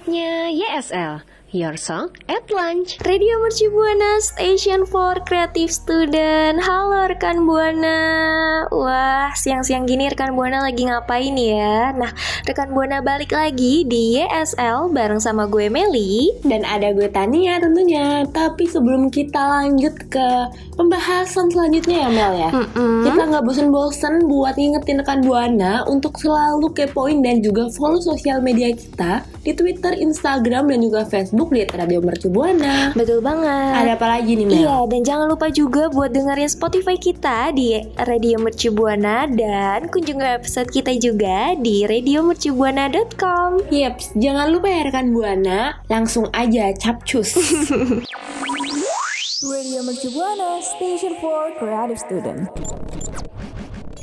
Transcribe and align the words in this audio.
Saatnya 0.00 0.48
YSL, 0.48 1.20
Your 1.50 1.74
Song 1.74 2.14
at 2.30 2.46
Lunch. 2.54 3.02
Radio 3.02 3.42
Mercu 3.42 3.74
Buana 3.74 4.22
Station 4.22 4.86
for 4.86 5.18
Creative 5.26 5.66
Student 5.66 6.62
Halo 6.62 7.10
rekan 7.10 7.42
Buana 7.42 7.98
Wah 8.70 9.34
siang-siang 9.34 9.82
gini 9.82 10.06
rekan 10.06 10.38
Buana 10.38 10.62
lagi 10.62 10.86
ngapain 10.86 11.34
ya 11.34 11.90
Nah 11.90 12.14
rekan 12.46 12.70
Buana 12.70 13.02
balik 13.02 13.34
lagi 13.34 13.82
di 13.82 14.22
YSL 14.22 14.94
bareng 14.94 15.18
sama 15.18 15.50
gue 15.50 15.66
Meli 15.66 16.30
Dan 16.46 16.62
ada 16.62 16.94
gue 16.94 17.10
Tania 17.10 17.58
tentunya. 17.58 18.22
Tapi 18.30 18.70
sebelum 18.70 19.10
kita 19.10 19.42
lanjut 19.42 19.94
ke 20.06 20.28
pembahasan 20.78 21.50
selanjutnya 21.50 22.06
ya 22.06 22.10
Mel 22.14 22.32
ya. 22.38 22.50
Mm-mm. 22.54 23.10
Kita 23.10 23.22
nggak 23.26 23.42
bosen-bosen 23.42 24.30
buat 24.30 24.54
ngingetin 24.54 25.02
rekan 25.02 25.20
Buana 25.26 25.82
untuk 25.90 26.14
selalu 26.14 26.70
kepoin 26.78 27.26
dan 27.26 27.42
juga 27.42 27.66
follow 27.74 27.98
sosial 27.98 28.38
media 28.38 28.70
kita 28.70 29.26
di 29.40 29.56
Twitter, 29.56 29.96
Instagram, 29.96 30.68
dan 30.68 30.78
juga 30.84 31.08
Facebook 31.08 31.39
di 31.48 31.64
Radio 31.64 32.04
Mercu 32.04 32.28
Buana. 32.28 32.92
Betul 32.92 33.24
banget 33.24 33.72
Ada 33.72 33.96
apa 33.96 34.06
lagi 34.20 34.36
nih 34.36 34.44
Mel? 34.44 34.60
Iya, 34.60 34.76
dan 34.84 35.00
jangan 35.00 35.26
lupa 35.32 35.48
juga 35.48 35.88
buat 35.88 36.12
dengerin 36.12 36.52
Spotify 36.52 37.00
kita 37.00 37.56
di 37.56 37.80
Radio 37.96 38.36
Mercu 38.36 38.68
Buana 38.68 39.24
dan 39.24 39.88
kunjungi 39.88 40.20
website 40.20 40.68
kita 40.68 40.92
juga 41.00 41.56
di 41.56 41.88
radiomercubuana.com. 41.88 43.72
Yeps, 43.72 44.12
jangan 44.20 44.52
lupa 44.52 44.68
ya 44.68 44.80
rekan 44.84 45.08
Buana, 45.16 45.80
langsung 45.88 46.28
aja 46.36 46.76
capcus. 46.76 47.32
Radio 49.40 49.80
Mercu 49.80 50.12
Buana 50.12 50.60
Station 50.60 51.16
for 51.16 51.48
Creative 51.56 51.96
Student. 51.96 53.09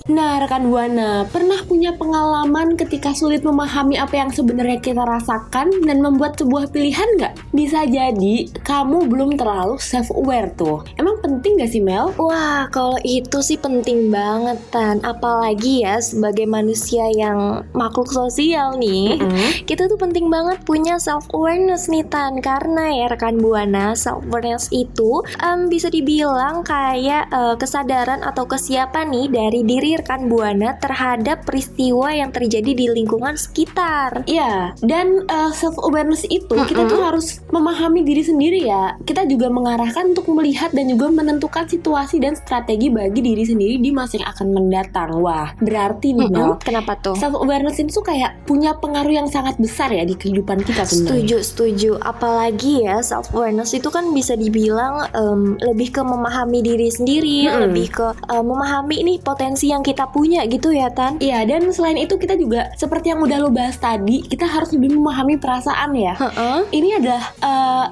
Nah, 0.08 0.40
rekan 0.40 0.72
Buana, 0.72 1.28
pernah 1.28 1.60
punya 1.68 1.92
pengalaman 1.92 2.80
ketika 2.80 3.12
sulit 3.12 3.44
memahami 3.44 4.00
apa 4.00 4.16
yang 4.16 4.32
sebenarnya 4.32 4.80
kita 4.80 5.04
rasakan 5.04 5.84
dan 5.84 6.00
membuat 6.00 6.40
sebuah 6.40 6.72
pilihan 6.72 7.20
nggak? 7.20 7.36
Bisa 7.52 7.84
jadi 7.84 8.48
kamu 8.64 9.12
belum 9.12 9.36
terlalu 9.36 9.76
self-aware 9.76 10.56
tuh. 10.56 10.88
Emang 10.96 11.20
penting 11.20 11.60
nggak 11.60 11.72
sih, 11.76 11.84
Mel? 11.84 12.16
Wah, 12.16 12.72
kalau 12.72 12.96
itu 13.04 13.44
sih 13.44 13.60
penting 13.60 14.08
banget, 14.08 14.56
Tan. 14.72 15.04
Apalagi 15.04 15.84
ya 15.84 16.00
sebagai 16.00 16.48
manusia 16.48 17.04
yang 17.12 17.68
makhluk 17.76 18.08
sosial 18.08 18.80
nih. 18.80 19.20
Kita 19.68 19.92
tuh 19.92 20.00
penting 20.00 20.32
banget 20.32 20.64
punya 20.64 20.96
self-awareness 21.04 21.92
nih, 21.92 22.08
Tan. 22.08 22.40
Karena 22.40 22.96
ya 22.96 23.12
rekan 23.12 23.44
Buana, 23.44 23.92
self-awareness 23.92 24.72
itu 24.72 25.20
em, 25.44 25.68
bisa 25.68 25.92
dibilang 25.92 26.64
kayak 26.64 27.28
eh, 27.28 27.56
kesadaran 27.60 28.24
atau 28.24 28.48
kesiapan 28.48 29.12
nih 29.12 29.28
dari 29.28 29.62
diri 29.68 29.97
rekan 29.98 30.30
Buana 30.30 30.78
terhadap 30.78 31.44
peristiwa 31.44 32.14
yang 32.14 32.30
terjadi 32.30 32.72
di 32.78 32.86
lingkungan 32.94 33.34
sekitar. 33.36 34.24
Iya, 34.30 34.78
dan 34.86 35.26
uh, 35.26 35.52
self-awareness 35.52 36.30
itu 36.30 36.54
kita 36.54 36.86
tuh 36.86 37.02
harus 37.02 37.42
memahami 37.50 38.06
diri 38.06 38.22
sendiri 38.22 38.68
ya. 38.68 38.94
Kita 39.02 39.26
juga 39.26 39.50
mengarahkan 39.50 40.14
untuk 40.14 40.30
melihat 40.32 40.70
dan 40.72 40.88
juga 40.92 41.10
menentukan 41.10 41.66
situasi 41.66 42.22
dan 42.22 42.38
strategi 42.38 42.94
bagi 42.94 43.24
diri 43.24 43.44
sendiri 43.44 43.76
di 43.82 43.90
masa 43.90 44.22
yang 44.22 44.30
akan 44.30 44.48
mendatang. 44.54 45.10
Wah, 45.18 45.56
berarti 45.58 46.14
nih, 46.14 46.30
Mel, 46.30 46.56
Mm-mm, 46.56 46.62
Kenapa 46.62 47.00
tuh? 47.02 47.16
self 47.18 47.34
awareness 47.40 47.80
itu 47.82 48.00
kayak 48.04 48.44
punya 48.46 48.76
pengaruh 48.78 49.12
yang 49.24 49.28
sangat 49.32 49.58
besar 49.58 49.90
ya 49.90 50.04
di 50.04 50.14
kehidupan 50.14 50.62
kita 50.62 50.84
sebenarnya. 50.86 51.08
Setuju, 51.08 51.38
setuju. 51.42 51.92
Apalagi 52.04 52.86
ya 52.86 53.02
self 53.02 53.32
awareness 53.34 53.74
itu 53.74 53.88
kan 53.90 54.12
bisa 54.12 54.36
dibilang 54.38 55.08
em, 55.16 55.56
lebih 55.64 55.96
ke 55.96 56.02
memahami 56.04 56.60
diri 56.62 56.92
sendiri, 56.92 57.48
Mm-mm. 57.48 57.62
lebih 57.70 57.88
ke 57.90 58.08
em, 58.30 58.44
memahami 58.44 58.98
nih 59.04 59.18
potensi 59.24 59.72
yang 59.72 59.82
kita 59.88 60.12
punya 60.12 60.44
gitu 60.44 60.70
ya 60.70 60.92
Tan. 60.92 61.16
Iya, 61.18 61.48
dan 61.48 61.72
selain 61.72 61.96
itu 61.96 62.20
kita 62.20 62.36
juga 62.36 62.76
seperti 62.76 63.16
yang 63.16 63.24
udah 63.24 63.38
lo 63.40 63.48
bahas 63.48 63.80
tadi, 63.80 64.20
kita 64.22 64.44
harus 64.44 64.76
lebih 64.76 64.92
memahami 64.94 65.40
perasaan 65.40 65.96
ya. 65.96 66.20
Heeh. 66.20 66.60
Ini 66.70 67.00
adalah 67.00 67.24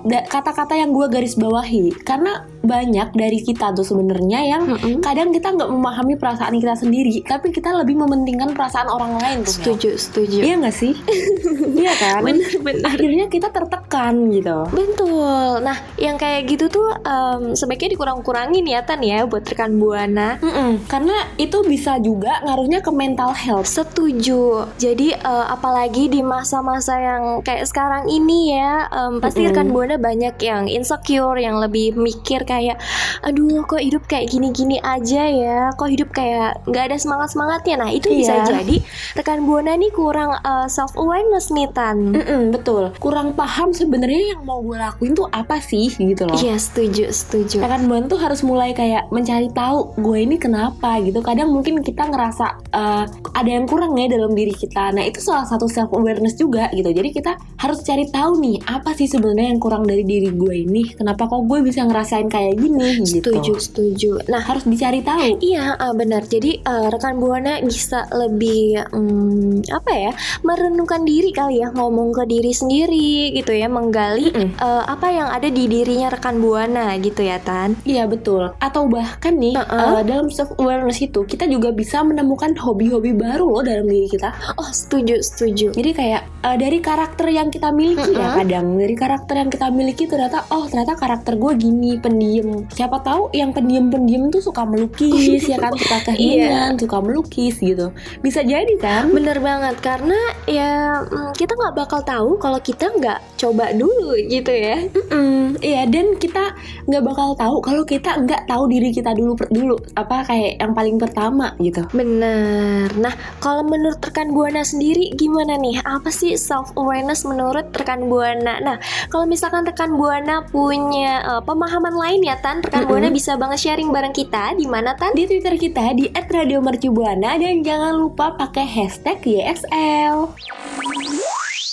da- 0.03 0.25
kata-kata 0.28 0.75
yang 0.75 0.91
gue 0.91 1.07
garis 1.07 1.39
bawahi 1.39 1.95
karena 2.03 2.44
banyak 2.59 3.13
dari 3.13 3.39
kita 3.39 3.72
tuh 3.72 3.85
sebenarnya 3.85 4.39
yang 4.41 4.63
Mm-mm. 4.66 4.97
kadang 5.00 5.29
kita 5.29 5.53
nggak 5.53 5.69
memahami 5.69 6.17
perasaan 6.17 6.57
kita 6.57 6.73
sendiri, 6.73 7.22
tapi 7.22 7.53
kita 7.53 7.69
lebih 7.72 7.94
mementingkan 7.95 8.51
perasaan 8.51 8.89
orang 8.89 9.16
lain 9.16 9.38
tuh. 9.45 9.53
Setuju, 9.55 9.89
setuju. 9.95 10.41
Iya 10.41 10.55
nggak 10.59 10.73
sih? 10.75 10.97
iya 11.79 11.94
kan? 11.94 12.25
Bener, 12.25 12.50
bener. 12.59 12.81
Akhirnya 12.84 13.25
kita 13.29 13.53
tertekan 13.53 14.34
gitu. 14.34 14.66
Betul. 14.73 15.61
Nah, 15.61 15.78
yang 15.95 16.17
kayak 16.17 16.50
gitu 16.50 16.66
tuh 16.67 16.89
em, 16.97 17.53
sebaiknya 17.53 17.94
dikurang-kurangin 17.94 18.66
ya 18.66 18.81
Tan 18.81 19.05
ya 19.05 19.29
buat 19.29 19.45
rekan 19.45 19.78
Buana. 19.78 20.41
Mm-mm, 20.41 20.89
Karena 20.89 21.13
itu 21.38 21.61
bisa 21.61 21.84
juga 22.01 22.41
ngaruhnya 22.41 22.81
ke 22.81 22.90
mental 22.90 23.29
health. 23.31 23.69
Setuju. 23.69 24.73
Jadi 24.81 25.13
eh, 25.13 25.46
apalagi 25.46 26.09
di 26.09 26.25
masa-masa 26.25 26.97
yang 26.97 27.23
kayak 27.41 27.69
sekarang 27.69 28.09
ini 28.09 28.57
ya, 28.57 28.90
em, 28.90 29.22
pasti 29.22 29.46
Mm-mm. 29.46 29.53
rekan 29.53 29.68
buana 29.69 29.96
banyak 29.96 30.35
yang 30.41 30.66
insecure, 30.66 31.38
yang 31.38 31.62
lebih 31.62 31.94
mikir 31.94 32.41
kayak, 32.44 32.81
aduh 33.22 33.62
kok 33.63 33.79
hidup 33.79 34.03
kayak 34.06 34.34
gini-gini 34.34 34.81
aja 34.81 35.23
ya, 35.25 35.59
kok 35.73 35.88
hidup 35.88 36.09
kayak 36.09 36.57
nggak 36.66 36.90
ada 36.90 36.97
semangat-semangatnya. 36.97 37.75
Nah 37.78 37.90
itu 37.94 38.09
bisa 38.09 38.34
Iya. 38.35 38.46
jadi 38.57 38.78
rekan 39.16 39.46
buana 39.46 39.78
nih 39.78 39.94
kurang 39.94 40.34
self 40.66 40.97
awareness 40.97 41.53
nih 41.53 41.69
tan. 41.69 42.16
Mm-mm, 42.16 42.50
betul. 42.50 42.90
Kurang 42.97 43.35
paham 43.35 43.69
sebenarnya 43.69 44.34
yang 44.34 44.41
mau 44.41 44.63
gue 44.63 44.75
lakuin 44.75 45.13
tuh 45.13 45.28
apa 45.29 45.59
sih 45.59 45.91
gitu 45.91 46.25
loh. 46.25 46.35
Iya 46.40 46.56
setuju, 46.56 47.12
setuju. 47.12 47.62
Rekan 47.62 47.85
buan 47.85 48.07
tuh 48.07 48.17
harus 48.17 48.41
mulai 48.41 48.72
kayak 48.72 49.11
mencari 49.11 49.52
tahu 49.52 49.93
gue 49.99 50.17
ini 50.23 50.40
kenapa 50.40 50.97
gitu. 51.03 51.20
Kadang 51.20 51.52
mungkin 51.52 51.74
kita 51.83 52.07
ngerasa 52.07 52.45
eh, 52.72 53.05
ada 53.35 53.49
yang 53.49 53.67
kurang 53.67 53.95
ya 53.99 54.07
dalam 54.07 54.31
diri 54.31 54.55
kita. 54.55 54.95
Nah 54.95 55.03
itu 55.03 55.19
salah 55.19 55.43
satu 55.47 55.67
self 55.67 55.91
awareness 55.91 56.39
juga 56.39 56.72
gitu. 56.72 56.89
Jadi 56.91 57.09
kita 57.11 57.35
harus 57.59 57.83
cari 57.83 58.07
tahu 58.07 58.39
nih 58.39 58.57
apa 58.67 58.95
sih 58.95 59.07
sebenarnya 59.09 59.55
yang 59.55 59.61
kurang 59.61 59.83
dari 59.83 60.03
diri 60.07 60.31
gue 60.31 60.55
ini. 60.67 60.95
Kenapa 60.95 61.27
kok 61.27 61.43
gue 61.45 61.59
bisa 61.66 61.83
ngerasain 61.83 62.27
kayak 62.31 62.55
gini 62.59 63.03
gitu. 63.03 63.31
Setuju, 63.33 63.53
setuju. 63.59 64.11
Nah 64.31 64.45
Harus 64.45 64.69
dicari 64.69 65.01
tahu. 65.01 65.41
Iya 65.41 65.73
ah, 65.75 65.93
benar. 65.97 66.29
Jadi 66.29 66.61
eh, 66.61 66.87
rekan 66.91 67.17
buana 67.17 67.57
bisa 67.66 68.05
lebih 68.13 68.77
hmm, 68.93 69.66
apa 69.73 69.91
ya 69.91 70.11
merenungkan 70.45 71.01
diri 71.01 71.33
kali 71.33 71.66
ya 71.66 71.73
ngomong 71.73 72.13
ke 72.13 72.23
diri 72.29 72.51
sendiri 72.53 73.33
gitu 73.33 73.51
ya 73.55 73.66
menggali 73.66 74.29
Mm-mm. 74.29 74.59
eh, 74.59 74.83
apa 74.85 75.07
yang 75.09 75.27
ada 75.33 75.49
di 75.49 75.66
dirinya 75.66 76.13
rekan 76.13 76.37
buana 76.37 76.93
gitu 77.01 77.25
ya 77.25 77.41
Tan. 77.41 77.79
Iya 77.87 78.05
betul. 78.05 78.53
Atau 78.61 78.85
bahkan 78.91 79.33
nih 79.33 79.57
Heeh. 79.57 79.91
eh, 79.97 80.03
dalam 80.05 80.27
self 80.29 80.53
awareness 80.61 81.01
itu 81.01 81.25
kita 81.25 81.49
juga 81.49 81.65
juga 81.66 81.82
bisa 81.82 82.06
menemukan 82.06 82.53
hobi-hobi 82.62 83.17
baru 83.17 83.50
loh 83.50 83.66
dalam 83.66 83.90
diri 83.90 84.06
kita. 84.06 84.29
Oh 84.62 84.70
setuju 84.70 85.17
setuju. 85.17 85.73
Jadi 85.73 85.97
kayak 85.97 86.22
eh, 86.46 86.58
dari 86.62 86.78
karakter 86.78 87.26
yang 87.34 87.50
kita 87.50 87.73
miliki 87.73 88.14
ya 88.14 88.29
Mm-mm. 88.29 88.38
kadang 88.46 88.66
dari 88.78 88.94
karakter 88.94 89.35
yang 89.41 89.50
kita 89.50 89.73
miliki 89.73 90.06
ternyata 90.06 90.46
oh 90.53 90.70
ternyata 90.70 90.94
karakter 90.94 91.34
gue 91.41 91.58
gini 91.58 91.97
pendiam. 91.97 92.70
Siapa 92.70 93.02
tahu 93.02 93.34
yang 93.34 93.50
pendiam-pendiam 93.50 94.29
tuh 94.29 94.46
suka 94.46 94.62
melukis 94.62 95.41
ya 95.50 95.58
kan 95.58 95.73
suka 95.73 95.97
keheningan, 96.14 96.78
suka 96.78 97.02
melukis 97.02 97.58
gitu. 97.58 97.90
Bisa 98.22 98.46
jadi 98.46 98.78
kan? 98.78 99.09
Bener 99.09 99.41
banget 99.41 99.82
karena 99.82 100.20
ya 100.46 101.02
mm, 101.02 101.34
kita 101.34 101.58
nggak 101.58 101.82
bakal 101.82 102.06
tahu 102.06 102.38
kalau 102.38 102.61
kita 102.61 102.94
nggak 102.94 103.26
coba 103.41 103.73
dulu 103.73 104.14
gitu 104.29 104.53
ya. 104.53 104.85
Mm, 105.09 105.58
iya 105.66 105.90
dan 105.90 106.14
kita 106.22 106.53
nggak 106.85 107.02
bakal 107.02 107.34
tahu 107.34 107.58
kalau 107.66 107.82
kita 107.82 108.22
nggak 108.22 108.46
tahu 108.46 108.70
diri 108.70 108.94
kita 108.94 109.18
dulu 109.18 109.34
dulu 109.50 109.76
apa 109.97 110.29
kayak 110.29 110.61
yang 110.61 110.78
paling 110.78 111.02
pertama 111.02 111.45
gitu. 111.62 111.86
Bener. 111.94 112.90
Nah, 112.97 113.14
kalau 113.38 113.62
menurut 113.62 114.02
rekan 114.02 114.34
Buana 114.34 114.66
sendiri 114.66 115.14
gimana 115.14 115.59
nih? 115.59 115.78
Apa 115.86 116.09
sih 116.09 116.34
self 116.40 116.74
awareness 116.74 117.28
menurut 117.28 117.70
rekan 117.76 118.09
Buana? 118.09 118.58
Nah, 118.64 118.78
kalau 119.14 119.30
misalkan 119.30 119.68
rekan 119.68 119.94
Buana 119.94 120.42
punya 120.50 121.22
eh, 121.22 121.42
pemahaman 121.46 121.94
lain 121.94 122.26
ya 122.26 122.36
Tan, 122.42 122.66
rekan 122.66 122.86
Mm-mm. 122.86 122.92
Buana 122.92 123.08
bisa 123.14 123.38
banget 123.38 123.62
sharing 123.62 123.94
bareng 123.94 124.16
kita 124.16 124.58
di 124.58 124.66
mana 124.66 124.97
Tan? 124.97 125.14
Di 125.14 125.30
Twitter 125.30 125.56
kita 125.59 125.94
di 125.94 126.09
@radiomercubuana 126.12 127.38
dan 127.38 127.62
jangan 127.62 127.94
lupa 127.94 128.34
pakai 128.34 128.66
hashtag 128.66 129.22
YSL. 129.22 130.34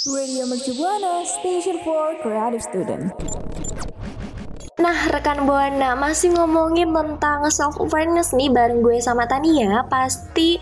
Radio 0.03 0.51
Mercu 0.51 0.75
Buana, 0.75 1.23
Station 1.23 1.79
for 1.87 2.19
Creative 2.27 2.59
Student. 2.59 3.15
Nah, 4.81 5.13
rekan 5.13 5.45
Buana 5.45 5.93
masih 5.93 6.33
ngomongin 6.33 6.97
tentang 6.97 7.45
self 7.53 7.77
awareness 7.77 8.33
nih 8.33 8.49
bareng 8.49 8.81
gue 8.81 8.97
sama 9.05 9.29
Tania. 9.29 9.85
Pasti 9.85 10.57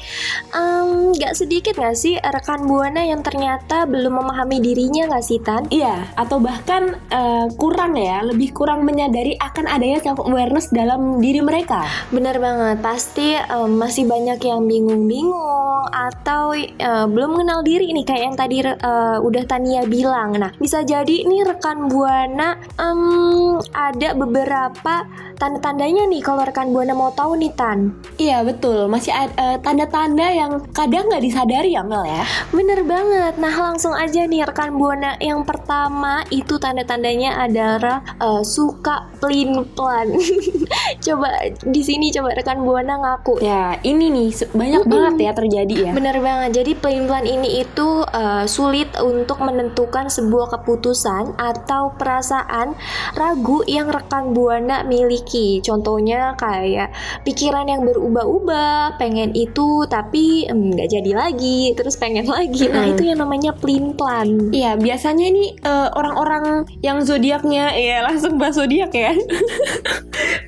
nggak 1.15 1.35
sedikit 1.39 1.79
nggak 1.79 1.95
sih 1.95 2.19
rekan 2.19 2.67
Buana 2.67 3.07
yang 3.07 3.23
ternyata 3.23 3.87
belum 3.87 4.19
memahami 4.19 4.59
dirinya 4.59 5.15
nggak 5.15 5.23
sih 5.23 5.39
Tan? 5.39 5.71
Iya, 5.71 6.11
atau 6.19 6.43
bahkan 6.43 6.99
eh, 7.07 7.47
kurang 7.55 7.95
ya, 7.95 8.27
lebih 8.27 8.51
kurang 8.51 8.83
menyadari 8.83 9.39
akan 9.39 9.71
adanya 9.71 10.03
self 10.03 10.19
awareness 10.27 10.75
dalam 10.75 11.23
diri 11.23 11.39
mereka. 11.39 11.87
Bener 12.11 12.35
banget, 12.43 12.83
pasti 12.83 13.39
em, 13.39 13.71
masih 13.79 14.11
banyak 14.11 14.43
yang 14.43 14.67
bingung-bingung 14.67 15.87
atau 15.87 16.51
eh, 16.59 17.07
belum 17.07 17.39
mengenal 17.39 17.63
diri 17.63 17.95
nih 17.95 18.03
kayak 18.03 18.23
yang 18.27 18.35
tadi 18.35 18.57
eh, 18.67 19.19
udah 19.23 19.43
Tania 19.47 19.87
bilang. 19.87 20.35
Nah, 20.35 20.51
bisa 20.59 20.83
jadi 20.83 21.23
nih 21.23 21.47
rekan 21.47 21.87
Buana 21.87 22.59
em, 22.75 23.55
ada 23.71 24.10
beberapa 24.17 25.05
tanda-tandanya 25.41 26.07
nih 26.09 26.21
kalau 26.21 26.45
rekan 26.45 26.71
Buana 26.71 26.93
mau 26.93 27.11
tahu 27.13 27.41
nih 27.41 27.53
Tan. 27.57 27.97
Iya 28.21 28.45
betul, 28.45 28.87
masih 28.93 29.11
ada 29.11 29.33
eh, 29.37 29.57
tanda-tanda 29.61 30.27
yang 30.31 30.65
kadang 30.71 31.09
nggak 31.09 31.25
disadari 31.25 31.75
ya 31.75 31.83
Mel 31.83 32.05
ya. 32.05 32.25
Bener 32.53 32.85
banget. 32.85 33.41
Nah, 33.41 33.55
langsung 33.57 33.97
aja 33.97 34.29
nih 34.29 34.45
rekan 34.45 34.77
Buana 34.77 35.17
yang 35.19 35.43
pertama 35.49 36.23
itu 36.29 36.61
tanda-tandanya 36.61 37.41
adalah 37.41 38.05
eh, 38.21 38.43
suka 38.45 39.11
pelin-pelan. 39.21 40.17
coba 41.07 41.29
di 41.65 41.83
sini 41.83 42.13
coba 42.13 42.37
rekan 42.37 42.63
Buana 42.63 43.01
ngaku 43.01 43.41
Ya 43.41 43.81
ini 43.83 44.13
nih 44.13 44.29
banyak 44.53 44.85
banget 44.87 45.15
ya 45.21 45.33
terjadi 45.35 45.75
ya. 45.91 45.93
Bener 45.93 46.17
banget. 46.23 46.63
Jadi 46.63 46.73
pelin-pelan 46.77 47.27
ini 47.27 47.65
itu 47.65 48.05
uh, 48.05 48.45
sulit 48.47 48.93
untuk 49.01 49.43
menentukan 49.43 50.07
sebuah 50.09 50.61
keputusan 50.61 51.37
atau 51.41 51.97
perasaan 51.97 52.77
ragu 53.17 53.65
yang 53.67 53.90
rekan 53.91 54.33
buana 54.33 54.87
miliki. 54.87 55.61
Contohnya 55.61 56.35
kayak 56.39 56.95
pikiran 57.27 57.67
yang 57.67 57.83
berubah-ubah, 57.85 58.97
pengen 58.97 59.35
itu 59.35 59.85
tapi 59.91 60.47
nggak 60.49 60.89
jadi 60.91 61.13
lagi, 61.13 61.75
terus 61.75 61.99
pengen 61.99 62.27
lagi. 62.37 62.71
Nah 62.71 62.87
Mm-mm. 62.87 62.93
itu 62.97 63.03
yang 63.11 63.19
namanya 63.21 63.53
pelin-pelan. 63.59 64.55
Iya 64.55 64.79
biasanya 64.79 65.25
ini 65.29 65.55
eh, 65.59 65.89
orang-orang 65.95 66.65
yang 66.81 67.03
zodiaknya 67.03 67.75
ya 67.75 68.03
langsung 68.07 68.39
bahas 68.39 68.57
zodiak 68.57 68.95
ya. 68.95 69.13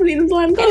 pelin 0.02 0.26
pelan 0.26 0.50
tuh 0.52 0.66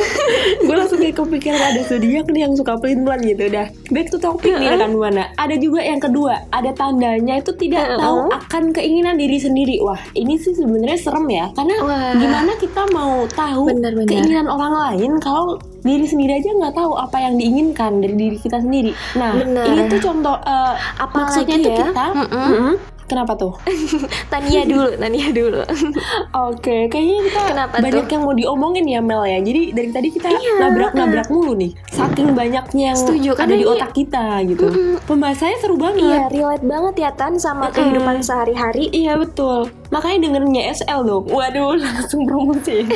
gue 0.68 0.76
langsung 0.76 1.00
kayak 1.00 1.16
kepikiran 1.18 1.62
ada 1.62 1.82
zodiak 1.88 2.26
nih 2.30 2.42
yang 2.46 2.54
suka 2.54 2.76
pelin 2.78 3.08
pelan 3.08 3.22
gitu 3.24 3.48
udah 3.48 3.68
back 3.90 4.08
to 4.12 4.18
topic 4.20 4.52
nih 4.60 4.68
rekan 4.76 4.92
buana 4.94 5.32
ada 5.40 5.56
juga 5.58 5.80
yang 5.82 6.02
kedua 6.04 6.46
ada 6.52 6.72
tandanya 6.76 7.40
itu 7.40 7.52
tidak 7.56 7.96
tahu 7.98 8.28
akan 8.30 8.64
keinginan 8.76 9.16
diri 9.16 9.38
sendiri 9.40 9.80
wah 9.82 10.00
ini 10.14 10.36
sih 10.38 10.54
sebenarnya 10.54 11.00
serem 11.00 11.28
ya 11.32 11.46
karena 11.56 11.76
Wah. 11.82 12.14
gimana 12.20 12.52
kita 12.62 12.86
mau 12.88 13.26
tahu 13.28 13.66
Bener-bener. 13.68 14.06
keinginan 14.08 14.46
orang 14.46 14.70
lain 14.72 15.18
kalau 15.18 15.58
diri 15.80 16.06
sendiri 16.06 16.38
aja 16.38 16.54
nggak 16.54 16.76
tahu 16.76 16.94
apa 16.94 17.18
yang 17.20 17.34
diinginkan 17.36 17.98
dari 17.98 18.14
diri 18.14 18.38
kita 18.38 18.58
sendiri 18.58 18.94
nah 19.16 19.34
Bener. 19.34 19.66
ini 19.66 19.90
tuh 19.90 20.02
contoh 20.04 20.38
eh, 20.38 20.74
Apalagi 20.96 21.18
maksudnya 21.42 21.58
tuh 21.58 21.72
ya, 21.72 21.78
kita 21.82 22.06
mm-mm. 22.14 22.46
Mm-mm. 22.48 22.74
kenapa 23.04 23.34
tuh 23.36 23.54
Tania 24.32 24.64
dulu, 24.64 24.96
Tania 24.96 25.28
dulu. 25.30 25.60
Oke, 26.48 26.88
kayaknya 26.88 27.18
kita 27.22 27.40
Kenapa 27.46 27.76
banyak 27.78 28.06
tuh? 28.06 28.10
yang 28.10 28.24
mau 28.24 28.32
diomongin 28.32 28.86
ya 28.86 29.02
Mel 29.02 29.24
ya. 29.26 29.40
Jadi 29.40 29.62
dari 29.70 29.90
tadi 29.90 30.08
kita 30.10 30.32
Iya, 30.32 30.52
nabrak-nabrak 30.58 31.28
mulu 31.28 31.52
nih. 31.54 31.76
Saking 31.90 32.32
banyaknya 32.32 32.84
yang 32.88 32.98
Setuju, 32.98 33.36
ada 33.36 33.52
di 33.52 33.60
ini- 33.60 33.68
otak 33.68 33.92
kita 33.92 34.40
gitu. 34.46 34.72
Pembahasannya 35.04 35.58
seru 35.60 35.76
Iya, 35.76 35.84
banget. 35.84 36.22
relate 36.32 36.64
banget 36.64 36.96
ya 36.98 37.10
Tan 37.12 37.36
sama 37.36 37.68
Mm-mm. 37.68 37.76
kehidupan 37.76 38.16
sehari-hari. 38.22 38.88
Iya 38.90 39.20
betul. 39.20 39.68
Makanya 39.92 40.18
dengerinnya 40.28 40.72
SL 40.72 41.04
dong. 41.04 41.28
Waduh, 41.28 41.76
langsung 41.84 42.24
promosi. 42.24 42.88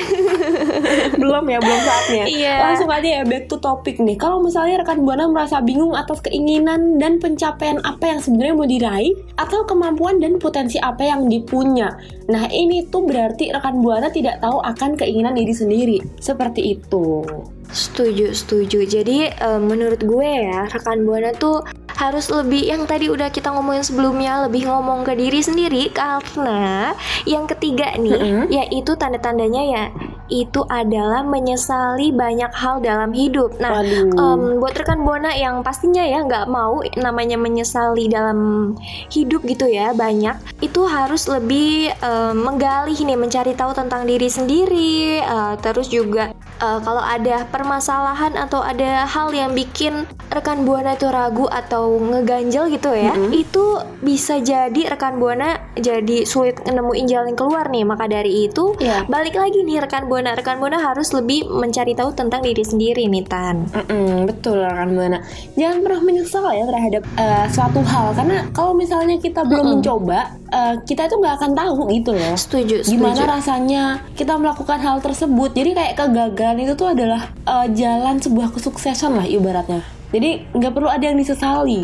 belum 1.22 1.46
ya, 1.52 1.60
belum 1.60 1.80
saatnya. 1.84 2.24
Iya. 2.26 2.56
Langsung 2.72 2.90
aja 2.90 3.10
ya 3.20 3.24
back 3.28 3.52
to 3.52 3.60
topic 3.60 4.00
nih. 4.00 4.16
Kalau 4.16 4.40
misalnya 4.40 4.82
rekan 4.82 5.04
buana 5.04 5.28
merasa 5.28 5.60
bingung 5.60 5.92
atas 5.92 6.24
keinginan 6.24 6.96
dan 6.96 7.20
pencapaian 7.20 7.84
apa 7.84 8.16
yang 8.16 8.20
sebenarnya 8.24 8.56
mau 8.56 8.68
diraih 8.68 9.14
atau 9.36 9.68
kemampuan 9.68 10.24
dan 10.24 10.40
potensi 10.40 10.80
apa 10.80 11.04
yang 11.04 11.28
dipunya. 11.28 11.92
Nah, 12.32 12.48
ini 12.50 12.88
tuh 12.88 13.04
berarti 13.04 13.52
rekan 13.52 13.84
buana 13.84 14.08
tidak 14.08 14.40
tahu 14.40 14.64
akan 14.64 14.96
keinginan 14.96 15.36
diri 15.36 15.52
sendiri. 15.52 15.98
Seperti 16.24 16.80
itu. 16.80 17.28
Setuju, 17.76 18.32
setuju. 18.32 18.88
Jadi 18.88 19.28
eh, 19.28 19.60
menurut 19.60 20.00
gue 20.00 20.30
ya, 20.48 20.64
rekan 20.72 21.04
buana 21.04 21.36
tuh 21.36 21.60
harus 21.96 22.28
lebih 22.32 22.68
yang 22.68 22.84
tadi 22.84 23.08
udah 23.08 23.32
kita 23.32 23.52
ngomongin 23.52 23.84
sebelumnya, 23.84 24.46
lebih 24.48 24.68
ngomong 24.68 25.08
ke 25.08 25.16
diri 25.16 25.40
sendiri 25.40 25.90
karena 25.92 26.92
yang 27.24 27.48
ketiga 27.48 27.96
nih, 27.96 28.20
Mm-mm. 28.20 28.44
yaitu 28.52 28.94
tanda-tandanya 29.00 29.64
ya, 29.64 29.86
itu 30.28 30.66
adalah 30.68 31.22
menyesali 31.22 32.10
banyak 32.12 32.52
hal 32.52 32.82
dalam 32.82 33.14
hidup. 33.14 33.56
Nah, 33.62 33.80
em, 33.82 34.58
buat 34.60 34.74
rekan 34.76 35.06
buana 35.06 35.32
yang 35.34 35.62
pastinya 35.62 36.02
ya 36.02 36.26
nggak 36.26 36.50
mau 36.50 36.82
namanya 36.98 37.38
menyesali 37.38 38.10
dalam 38.10 38.74
hidup 39.14 39.46
gitu 39.46 39.70
ya 39.70 39.94
banyak 39.94 40.36
itu 40.62 40.82
harus 40.90 41.30
lebih 41.30 41.94
em, 42.02 42.36
menggali 42.36 42.98
nih 42.98 43.18
mencari 43.18 43.54
tahu 43.54 43.72
tentang 43.78 44.10
diri 44.10 44.28
sendiri 44.28 45.22
eh, 45.22 45.54
terus 45.62 45.88
juga 45.88 46.34
eh, 46.58 46.80
kalau 46.80 47.00
ada 47.00 47.44
permasalahan 47.46 48.36
atau 48.36 48.60
ada 48.60 49.04
hal 49.06 49.30
yang 49.30 49.52
bikin 49.52 50.06
rekan 50.28 50.64
buana 50.64 50.94
itu 50.94 51.08
ragu 51.08 51.46
atau 51.46 51.98
ngeganjel 51.98 52.68
gitu 52.70 52.92
ya 52.92 53.12
Mm-mm. 53.12 53.32
itu 53.32 53.66
bisa 54.00 54.38
jadi 54.38 54.88
rekan 54.88 55.16
buana 55.16 55.60
jadi 55.74 56.24
sulit 56.24 56.62
nemuin 56.62 57.06
jalan 57.06 57.34
keluar 57.34 57.68
nih 57.68 57.84
maka 57.84 58.06
dari 58.06 58.46
itu 58.46 58.78
Iya. 58.78 59.06
balik 59.06 59.36
lagi 59.36 59.62
nih 59.62 59.80
rekan 59.80 60.06
buana 60.06 60.32
rekan 60.32 60.58
buana 60.58 60.78
harus 60.78 61.12
lebih 61.12 61.48
mencari 61.48 61.92
tahu 61.92 62.12
tentang 62.12 62.40
diri 62.40 62.62
sendiri 62.62 63.06
nih 63.06 63.24
tan 63.24 63.68
Mm-mm, 63.68 64.26
betul 64.26 64.60
rekan 64.60 64.92
buana. 64.92 65.20
Jangan 65.54 65.78
pernah 65.82 66.02
menyesal 66.02 66.46
ya 66.50 66.66
terhadap 66.66 67.04
eh, 67.16 67.46
suatu 67.50 67.80
hal 67.82 68.14
karena 68.14 68.38
kalau 68.52 68.72
misalnya 68.74 69.18
kita 69.18 69.42
belum 69.42 69.62
Mm-mm. 69.62 69.74
mencoba, 69.80 70.20
eh, 70.50 70.74
kita 70.84 71.06
itu 71.06 71.16
nggak 71.16 71.36
akan 71.36 71.52
tahu 71.54 71.74
gitu 71.92 72.12
loh. 72.12 72.36
setuju 72.36 72.76
Gimana 72.82 73.16
setuju 73.16 73.24
rasanya 73.26 73.84
kita 74.14 74.36
melakukan 74.36 74.80
hal 74.80 74.98
tersebut? 75.00 75.52
Jadi 75.52 75.70
kayak 75.72 75.94
kegagalan 75.96 76.45
itu 76.54 76.78
tuh 76.78 76.94
adalah 76.94 77.34
eh, 77.50 77.68
jalan 77.74 78.22
sebuah 78.22 78.54
kesuksesan 78.54 79.18
lah 79.18 79.26
ibaratnya. 79.26 79.95
Jadi 80.12 80.46
nggak 80.54 80.74
perlu 80.74 80.90
ada 80.90 81.06
yang 81.06 81.18
disesali. 81.18 81.82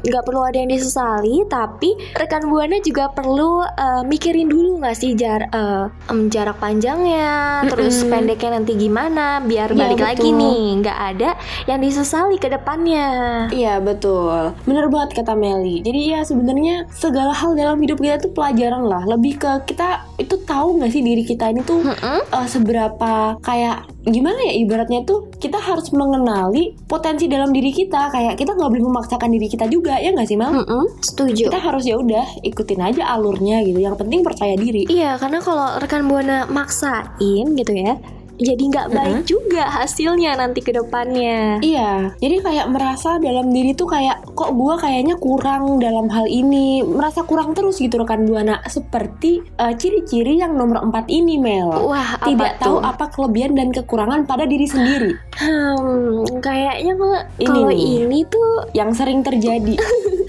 Nggak 0.00 0.24
perlu 0.26 0.40
ada 0.44 0.56
yang 0.58 0.70
disesali, 0.70 1.44
tapi 1.46 1.94
rekan 2.12 2.48
buana 2.48 2.78
juga 2.80 3.08
perlu 3.10 3.64
eh, 3.64 4.02
mikirin 4.04 4.48
dulu 4.48 4.80
nggak 4.80 4.96
sih 4.96 5.12
jar 5.14 5.48
eh, 5.48 5.84
em, 6.10 6.28
jarak 6.28 6.60
panjangnya, 6.60 7.64
terus 7.66 8.02
Mm-mm. 8.02 8.10
pendeknya 8.10 8.50
nanti 8.60 8.72
gimana, 8.74 9.40
biar 9.40 9.72
Iya, 9.72 9.78
balik 9.78 10.00
lagi 10.02 10.28
betul. 10.28 10.40
nih, 10.40 10.62
nggak 10.82 10.98
ada 11.14 11.30
yang 11.66 11.80
disesali 11.80 12.36
ke 12.36 12.48
depannya. 12.50 13.08
Iya 13.50 13.78
betul, 13.80 14.52
bener 14.66 14.86
banget 14.90 15.22
kata 15.22 15.32
Meli. 15.34 15.80
Jadi 15.80 16.00
ya 16.12 16.20
sebenarnya 16.22 16.90
segala 16.92 17.32
hal 17.32 17.54
dalam 17.54 17.78
hidup 17.78 17.98
kita 17.98 18.18
tuh 18.20 18.32
pelajaran 18.34 18.84
lah. 18.84 19.02
Lebih 19.06 19.38
ke 19.38 19.52
kita 19.66 20.04
itu 20.18 20.34
tahu 20.44 20.76
nggak 20.82 20.90
sih 20.92 21.02
diri 21.02 21.22
kita 21.22 21.48
ini 21.48 21.62
tuh 21.62 21.80
Mm-mm. 21.80 22.20
eh, 22.26 22.46
seberapa 22.50 23.38
kayak 23.40 23.88
gimana 24.00 24.36
ya 24.48 24.54
ibaratnya 24.58 25.04
tuh 25.04 25.28
kita 25.36 25.60
harus 25.60 25.92
mengenali 25.92 26.72
potensi 26.88 27.29
dalam 27.30 27.54
diri 27.54 27.70
kita. 27.70 28.10
Kayak 28.10 28.34
kita 28.36 28.58
nggak 28.58 28.70
boleh 28.74 28.84
memaksakan 28.90 29.30
diri 29.30 29.46
kita 29.46 29.70
juga 29.70 29.96
ya 29.96 30.10
nggak 30.10 30.26
sih 30.26 30.36
Mel? 30.36 30.50
Mm-mm, 30.50 30.98
setuju. 31.00 31.46
Kita 31.46 31.62
harus 31.62 31.86
ya 31.86 31.96
udah 31.96 32.42
ikutin 32.42 32.80
aja 32.82 33.06
alurnya 33.14 33.62
gitu. 33.62 33.78
Yang 33.78 34.02
penting 34.02 34.26
percaya 34.26 34.58
diri. 34.58 34.90
Iya, 34.90 35.16
karena 35.22 35.38
kalau 35.38 35.78
rekan 35.78 36.10
buana 36.10 36.50
maksain 36.50 37.54
gitu 37.54 37.72
ya, 37.72 37.96
jadi 38.40 38.62
nggak 38.72 38.88
baik 38.96 39.20
juga 39.28 39.68
hasilnya 39.68 40.32
nanti 40.40 40.64
ke 40.64 40.72
depannya. 40.72 41.60
Iya, 41.60 42.16
jadi 42.16 42.40
kayak 42.40 42.66
merasa 42.72 43.20
dalam 43.20 43.52
diri 43.52 43.76
tuh 43.76 43.84
kayak 43.92 44.32
kok 44.32 44.56
gua 44.56 44.80
kayaknya 44.80 45.20
kurang 45.20 45.76
dalam 45.76 46.08
hal 46.08 46.24
ini, 46.24 46.80
merasa 46.80 47.20
kurang 47.28 47.52
terus 47.52 47.76
gitu 47.76 48.00
rekan 48.00 48.24
buana. 48.24 48.64
Seperti 48.64 49.44
eh, 49.44 49.74
ciri-ciri 49.76 50.40
yang 50.40 50.56
nomor 50.56 50.80
empat 50.80 51.12
ini 51.12 51.36
Mel. 51.36 51.68
Wah, 51.68 52.16
apa 52.16 52.32
Tidak 52.32 52.52
tahu 52.56 52.80
tuh? 52.80 52.88
apa 52.88 53.04
kelebihan 53.12 53.52
dan 53.52 53.68
kekurangan 53.76 54.24
pada 54.24 54.48
diri 54.48 54.64
sendiri 54.64 55.12
Hmm, 55.40 56.20
kayaknya 56.44 56.92
kok 57.00 57.20
Ini 57.40 57.48
kalau 57.48 57.72
nih. 57.72 58.04
ini 58.04 58.18
tuh 58.28 58.50
yang 58.76 58.92
sering 58.92 59.24
terjadi. 59.24 59.72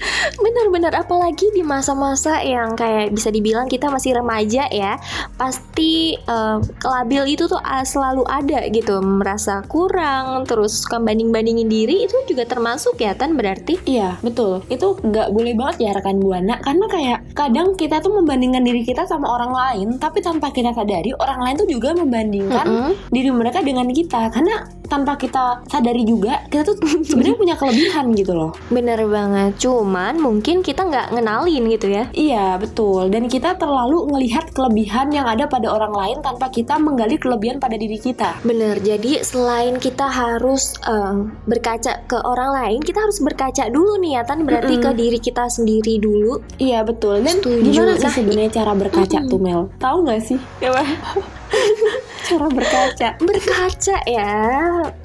benar-benar 0.42 0.98
apalagi 0.98 1.52
di 1.54 1.62
masa-masa 1.62 2.42
yang 2.42 2.74
kayak 2.74 3.14
bisa 3.14 3.30
dibilang 3.30 3.70
kita 3.70 3.86
masih 3.92 4.18
remaja 4.18 4.66
ya, 4.72 4.98
pasti 5.38 6.16
eh, 6.16 6.58
labil 6.82 7.36
itu 7.38 7.46
tuh 7.46 7.60
ah, 7.60 7.84
selalu 7.86 8.26
ada 8.26 8.66
gitu, 8.72 8.98
merasa 9.04 9.62
kurang, 9.68 10.48
terus 10.48 10.82
suka 10.82 10.98
banding-bandingin 10.98 11.68
diri 11.68 12.08
itu 12.08 12.16
juga 12.26 12.48
termasuk 12.48 12.98
ya 12.98 13.14
kan 13.14 13.36
berarti. 13.36 13.78
Iya, 13.84 14.18
betul. 14.24 14.64
Itu 14.72 14.98
nggak 14.98 15.28
boleh 15.30 15.54
banget 15.54 15.76
ya 15.86 15.90
rekan 15.94 16.18
buana 16.18 16.58
karena 16.64 16.86
kayak 16.88 17.18
kadang 17.36 17.76
kita 17.78 18.00
tuh 18.00 18.16
membandingkan 18.16 18.64
diri 18.64 18.82
kita 18.82 19.06
sama 19.06 19.28
orang 19.28 19.52
lain, 19.52 19.88
tapi 20.00 20.24
tanpa 20.24 20.50
kita 20.50 20.74
sadari 20.74 21.12
orang 21.20 21.40
lain 21.44 21.56
tuh 21.60 21.68
juga 21.68 21.94
membandingkan 21.94 22.66
Mm-mm. 22.66 22.92
diri 23.12 23.30
mereka 23.30 23.60
dengan 23.62 23.86
kita 23.92 24.32
karena 24.32 24.66
tanpa 24.92 25.16
kita 25.16 25.64
sadari 25.72 26.04
juga 26.04 26.44
kita 26.52 26.68
tuh 26.68 26.76
sebenarnya 27.08 27.36
punya 27.40 27.56
kelebihan 27.56 28.12
gitu 28.12 28.32
loh. 28.36 28.52
Bener 28.68 29.00
banget, 29.08 29.56
cuman 29.56 30.20
mungkin 30.20 30.60
kita 30.60 30.84
nggak 30.84 31.16
ngenalin 31.16 31.64
gitu 31.72 31.88
ya. 31.88 32.04
Iya, 32.12 32.60
betul. 32.60 33.08
Dan 33.08 33.32
kita 33.32 33.56
terlalu 33.56 34.04
melihat 34.12 34.52
kelebihan 34.52 35.08
yang 35.08 35.24
ada 35.24 35.48
pada 35.48 35.72
orang 35.72 35.96
lain 35.96 36.18
tanpa 36.20 36.52
kita 36.52 36.76
menggali 36.76 37.16
kelebihan 37.16 37.56
pada 37.56 37.80
diri 37.80 37.96
kita. 37.96 38.36
Bener, 38.44 38.76
jadi 38.84 39.24
selain 39.24 39.80
kita 39.80 40.04
harus 40.04 40.76
eh, 40.84 41.14
berkaca 41.48 42.04
ke 42.04 42.18
orang 42.20 42.52
lain, 42.52 42.78
kita 42.84 43.00
harus 43.00 43.18
berkaca 43.24 43.72
dulu 43.72 43.96
nih 44.04 44.20
ya, 44.20 44.22
Tan. 44.28 44.44
Berarti 44.44 44.76
Mm-mm. 44.76 44.84
ke 44.84 44.90
diri 44.92 45.18
kita 45.22 45.48
sendiri 45.48 45.96
dulu. 45.96 46.44
Iya, 46.60 46.84
betul. 46.84 47.24
Dan 47.24 47.40
Setuju. 47.40 47.70
gimana 47.72 47.94
sih 47.96 48.02
Nah, 48.02 48.14
sebenarnya 48.18 48.50
cara 48.52 48.72
berkaca 48.76 49.18
tuh 49.24 49.40
Mel? 49.40 49.72
Tahu 49.78 49.96
nggak 50.04 50.20
sih? 50.20 50.38
cara 52.32 52.46
berkaca. 52.48 53.08
Berkaca 53.18 53.96
ya, 54.04 54.32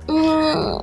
hmm, 0.07 0.79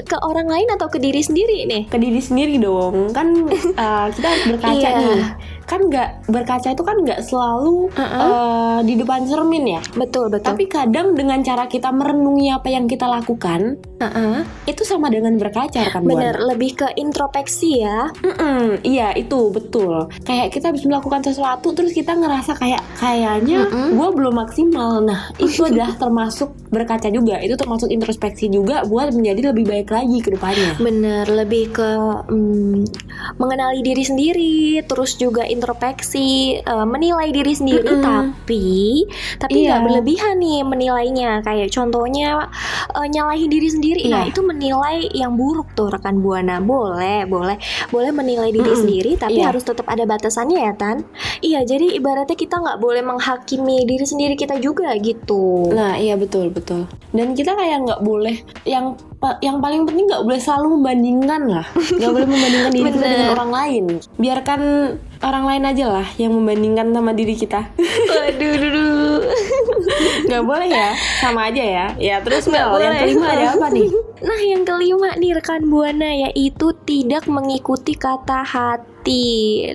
ke 0.00 0.16
orang 0.20 0.46
lain 0.46 0.66
atau 0.74 0.86
ke 0.86 0.98
diri 0.98 1.20
sendiri 1.20 1.66
nih? 1.66 1.86
ke 1.86 1.94
diri 1.94 2.18
sendiri 2.18 2.58
dong 2.58 3.14
kan 3.14 3.30
uh, 3.78 4.06
kita 4.14 4.26
harus 4.26 4.44
berkaca 4.48 4.74
Iya. 4.82 4.90
nih 4.96 5.22
kan 5.70 5.86
nggak 5.86 6.26
berkaca 6.26 6.74
itu 6.74 6.82
kan 6.82 6.98
nggak 6.98 7.22
selalu 7.22 7.86
uh, 7.94 8.82
di 8.82 8.98
depan 8.98 9.22
cermin 9.30 9.78
ya 9.78 9.82
Betul 9.94 10.34
betul. 10.34 10.50
tapi 10.50 10.66
kadang 10.66 11.14
dengan 11.14 11.38
cara 11.46 11.70
kita 11.70 11.94
merenungi 11.94 12.50
apa 12.50 12.66
yang 12.74 12.90
kita 12.90 13.06
lakukan 13.06 13.78
Heeh. 14.02 14.42
itu 14.66 14.82
sama 14.82 15.06
dengan 15.06 15.38
berkaca 15.38 15.78
kan 15.94 16.02
bener, 16.02 16.42
lebih 16.42 16.74
ke 16.74 16.88
introspeksi 16.98 17.84
ya. 17.86 18.10
Mm-mm, 18.24 18.82
iya 18.82 19.14
itu 19.14 19.54
betul 19.54 20.10
kayak 20.26 20.50
kita 20.50 20.74
habis 20.74 20.82
melakukan 20.82 21.22
sesuatu 21.22 21.70
terus 21.70 21.94
kita 21.94 22.18
ngerasa 22.18 22.58
kayak 22.58 22.82
kayaknya 22.98 23.70
Mm-mm. 23.70 23.94
gue 23.94 24.08
belum 24.10 24.34
maksimal 24.34 25.06
nah 25.06 25.30
itu 25.38 25.62
adalah 25.70 25.94
termasuk 25.94 26.50
berkaca 26.72 27.06
juga 27.12 27.38
itu 27.38 27.54
termasuk 27.54 27.92
introspeksi 27.92 28.50
juga 28.50 28.82
buat 28.88 29.14
menjadi 29.14 29.54
lebih 29.54 29.64
baik 29.70 29.88
lagi 29.94 30.18
ke 30.18 30.34
depannya 30.34 30.72
Bener, 30.80 31.28
lebih 31.28 31.76
ke 31.76 31.88
mm, 32.32 32.88
mengenali 33.36 33.84
diri 33.84 34.02
sendiri, 34.02 34.56
terus 34.88 35.20
juga 35.20 35.44
introspeksi, 35.60 36.58
eh, 36.58 36.86
menilai 36.88 37.28
diri 37.30 37.52
sendiri. 37.52 37.84
Mm-mm. 37.84 38.02
Tapi, 38.02 39.04
tapi 39.38 39.58
Iya. 39.60 39.76
nggak 39.76 39.80
berlebihan 39.86 40.34
nih 40.40 40.60
menilainya. 40.64 41.30
Kayak 41.44 41.68
contohnya 41.70 42.48
eh, 42.96 43.06
nyalahin 43.06 43.52
diri 43.52 43.68
sendiri. 43.68 44.02
Nah, 44.08 44.24
Iya. 44.24 44.32
itu 44.32 44.40
menilai 44.40 45.06
yang 45.12 45.36
buruk 45.36 45.76
tuh 45.76 45.92
rekan 45.92 46.18
buana. 46.24 46.58
Boleh, 46.58 47.28
boleh, 47.28 47.60
boleh 47.92 48.10
menilai 48.10 48.50
diri 48.50 48.72
Mm-mm. 48.72 48.80
sendiri, 48.82 49.12
tapi 49.20 49.38
Iya. 49.38 49.52
harus 49.52 49.62
tetap 49.62 49.86
ada 49.86 50.02
batasannya 50.08 50.58
ya, 50.58 50.72
Tan. 50.74 51.04
Iya, 51.44 51.62
jadi 51.62 52.00
ibaratnya 52.00 52.34
kita 52.34 52.56
nggak 52.56 52.78
boleh 52.80 53.04
menghakimi 53.04 53.84
diri 53.84 54.06
sendiri 54.08 54.34
kita 54.34 54.56
juga 54.56 54.96
gitu. 54.96 55.68
Nah 55.70 55.98
iya 55.98 56.16
betul 56.16 56.48
betul. 56.48 56.88
Dan 57.12 57.34
kita 57.34 57.52
kayak 57.52 57.84
nggak 57.84 58.00
boleh 58.00 58.40
yang 58.64 58.96
yang 59.44 59.60
paling 59.60 59.84
penting 59.84 60.08
nggak 60.08 60.24
boleh 60.24 60.40
selalu 60.40 60.80
membandingkan 60.80 61.42
lah. 61.44 61.66
Nggak 61.76 62.10
boleh 62.10 62.28
membandingkan 62.28 62.72
diri 62.72 62.90
kita 62.96 63.06
dengan 63.06 63.28
orang 63.36 63.50
lain. 63.52 63.84
Biarkan 64.16 64.60
orang 65.20 65.44
lain 65.44 65.62
aja 65.68 65.86
lah 65.92 66.08
yang 66.16 66.32
membandingkan 66.32 66.88
sama 66.96 67.12
diri 67.12 67.36
kita. 67.36 67.68
Waduh, 67.76 68.54
duh, 68.56 68.70
duh. 68.72 69.20
Nggak 70.24 70.44
boleh 70.48 70.68
ya, 70.72 70.90
sama 71.20 71.52
aja 71.52 71.60
ya. 71.60 71.86
Ya 72.00 72.16
terus 72.24 72.48
Nggak 72.48 72.64
Mel, 72.64 72.80
yang 72.80 72.92
boleh. 72.96 73.02
kelima 73.04 73.26
ada 73.28 73.46
apa 73.52 73.66
nih? 73.68 73.88
Nah, 74.20 74.36
yang 74.36 74.68
kelima 74.68 75.16
nih 75.16 75.32
rekan 75.32 75.64
buana 75.72 76.28
yaitu 76.28 76.76
tidak 76.84 77.24
mengikuti 77.24 77.96
kata 77.96 78.44
hati. 78.44 78.99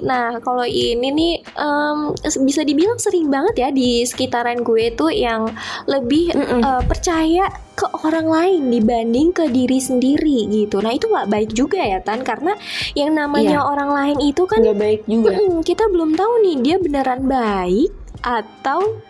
Nah, 0.02 0.38
kalau 0.40 0.64
ini 0.64 1.08
nih 1.08 1.34
em, 1.56 1.98
bisa 2.42 2.62
dibilang 2.62 2.96
sering 2.96 3.28
banget 3.28 3.56
ya 3.58 3.70
di 3.70 4.02
sekitaran 4.02 4.62
gue 4.62 4.92
tuh 4.92 5.10
yang 5.10 5.50
lebih 5.86 6.30
eh, 6.32 6.84
percaya 6.84 7.48
ke 7.74 7.86
orang 8.02 8.26
lain 8.26 8.62
dibanding 8.70 9.32
ke 9.32 9.50
diri 9.50 9.78
sendiri 9.78 10.48
gitu. 10.48 10.80
Nah, 10.80 10.92
itu 10.92 11.08
nggak 11.08 11.28
baik 11.28 11.52
juga 11.52 11.80
ya 11.80 12.00
Tan 12.00 12.22
karena 12.22 12.56
yang 12.94 13.12
namanya 13.12 13.60
Iya. 13.60 13.68
orang 13.68 13.90
lain 13.90 14.18
itu 14.24 14.46
kan 14.46 14.62
Nggak 14.62 14.78
baik 14.78 15.02
juga. 15.06 15.34
mm, 15.34 15.60
kita 15.62 15.84
belum 15.88 16.14
tahu 16.14 16.34
nih 16.42 16.56
dia 16.62 16.76
beneran 16.78 17.26
baik 17.26 17.92
atau 18.22 19.02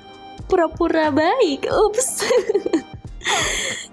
pura-pura 0.46 1.10
baik. 1.10 1.66
Ups. 1.68 2.10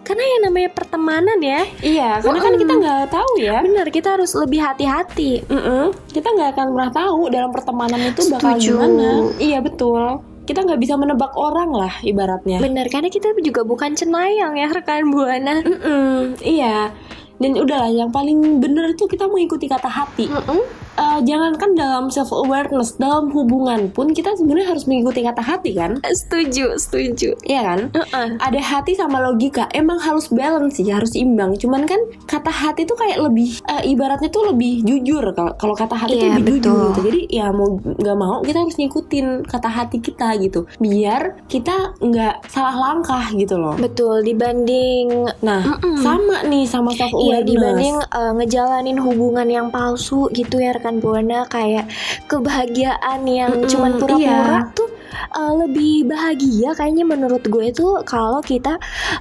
Karena 0.02 0.24
yang 0.26 0.42
namanya 0.50 0.70
pertemanan 0.74 1.38
ya, 1.40 1.62
Iya, 1.80 2.10
karena 2.20 2.40
kan 2.42 2.54
kita 2.58 2.72
nggak 2.74 3.02
tahu 3.08 3.32
ya. 3.38 3.58
bener 3.62 3.86
kita 3.88 4.18
harus 4.18 4.34
lebih 4.34 4.60
hati-hati. 4.60 5.46
Mm-mm. 5.46 5.94
Kita 6.10 6.26
nggak 6.26 6.58
akan 6.58 6.66
pernah 6.74 6.90
tahu 6.92 7.20
dalam 7.30 7.50
pertemanan 7.54 8.00
itu 8.10 8.26
bakal 8.28 8.58
Setuju. 8.58 8.76
gimana. 8.76 9.08
Iya 9.38 9.58
betul. 9.62 10.20
Kita 10.42 10.66
nggak 10.66 10.80
bisa 10.82 10.98
menebak 10.98 11.32
orang 11.38 11.70
lah 11.70 11.94
ibaratnya. 12.02 12.58
Bener, 12.58 12.90
karena 12.90 13.08
kita 13.08 13.30
juga 13.40 13.62
bukan 13.62 13.94
cenayang 13.94 14.58
ya 14.58 14.68
rekan 14.74 15.06
buana. 15.08 15.62
Mm-mm, 15.62 16.42
iya. 16.42 16.90
Dan 17.38 17.58
udahlah, 17.58 17.90
yang 17.90 18.10
paling 18.10 18.58
bener 18.58 18.92
itu 18.92 19.06
kita 19.06 19.30
mengikuti 19.30 19.70
kata 19.70 19.86
hati. 19.86 20.26
Mm-mm. 20.28 20.81
Eh, 21.02 21.18
jangankan 21.26 21.74
dalam 21.74 22.04
self 22.14 22.30
awareness, 22.30 22.94
dalam 22.94 23.26
hubungan 23.34 23.90
pun 23.90 24.14
kita 24.14 24.38
sebenarnya 24.38 24.70
harus 24.70 24.86
mengikuti 24.86 25.26
kata 25.26 25.42
hati 25.42 25.74
kan? 25.74 25.98
Setuju, 25.98 26.78
setuju. 26.78 27.34
Iya 27.42 27.60
kan? 27.66 27.80
Heeh. 27.90 28.28
Ada 28.38 28.60
hati 28.62 28.94
sama 28.94 29.18
logika, 29.18 29.66
emang 29.74 29.98
harus 29.98 30.30
balance 30.30 30.78
sih, 30.78 30.86
harus 30.86 31.18
imbang. 31.18 31.58
Cuman 31.58 31.90
kan 31.90 31.98
kata 32.30 32.54
hati 32.54 32.86
tuh 32.86 32.94
kayak 32.94 33.18
lebih, 33.18 33.58
eh, 33.66 33.90
ibaratnya 33.90 34.30
tuh 34.30 34.54
lebih 34.54 34.86
jujur. 34.86 35.34
Kalau 35.34 35.74
kata 35.74 35.98
hati 35.98 36.14
tuh 36.14 36.22
Iya, 36.22 36.38
lebih 36.38 36.62
jujur 36.62 36.70
betul. 36.70 36.86
gitu. 36.86 37.00
Jadi 37.10 37.20
ya 37.34 37.46
mau 37.50 37.68
nggak 37.82 38.18
mau 38.18 38.36
kita 38.46 38.58
harus 38.62 38.76
ngikutin 38.78 39.26
kata 39.48 39.68
hati 39.68 39.98
kita 39.98 40.38
gitu, 40.38 40.70
biar 40.78 41.42
kita 41.50 41.98
nggak 41.98 42.46
salah 42.46 42.76
langkah 42.78 43.26
gitu 43.34 43.58
loh. 43.58 43.74
Betul, 43.74 44.22
dibanding 44.22 45.26
Nah, 45.42 45.64
Mm-mm. 45.66 45.98
sama 45.98 46.46
nih 46.46 46.62
sama 46.68 46.94
self 46.94 47.10
awareness. 47.10 47.26
Iya 47.26 47.38
dibanding 47.42 47.96
uh, 47.98 48.32
ngejalanin 48.38 48.98
hubungan 49.02 49.48
yang 49.50 49.66
palsu 49.72 50.30
gitu 50.30 50.60
ya 50.60 50.70
rekan 50.76 50.91
buana 50.98 51.46
kayak 51.48 51.88
kebahagiaan 52.26 53.22
yang 53.24 53.52
Mm-mm, 53.54 53.68
cuman 53.70 53.92
pura-pura 53.96 54.66
iya. 54.66 54.74
tuh 54.74 54.90
uh, 55.36 55.52
lebih 55.64 56.08
bahagia 56.08 56.72
kayaknya 56.76 57.04
menurut 57.04 57.44
gue 57.44 57.72
tuh 57.72 58.00
kalau 58.04 58.40
kita 58.40 58.76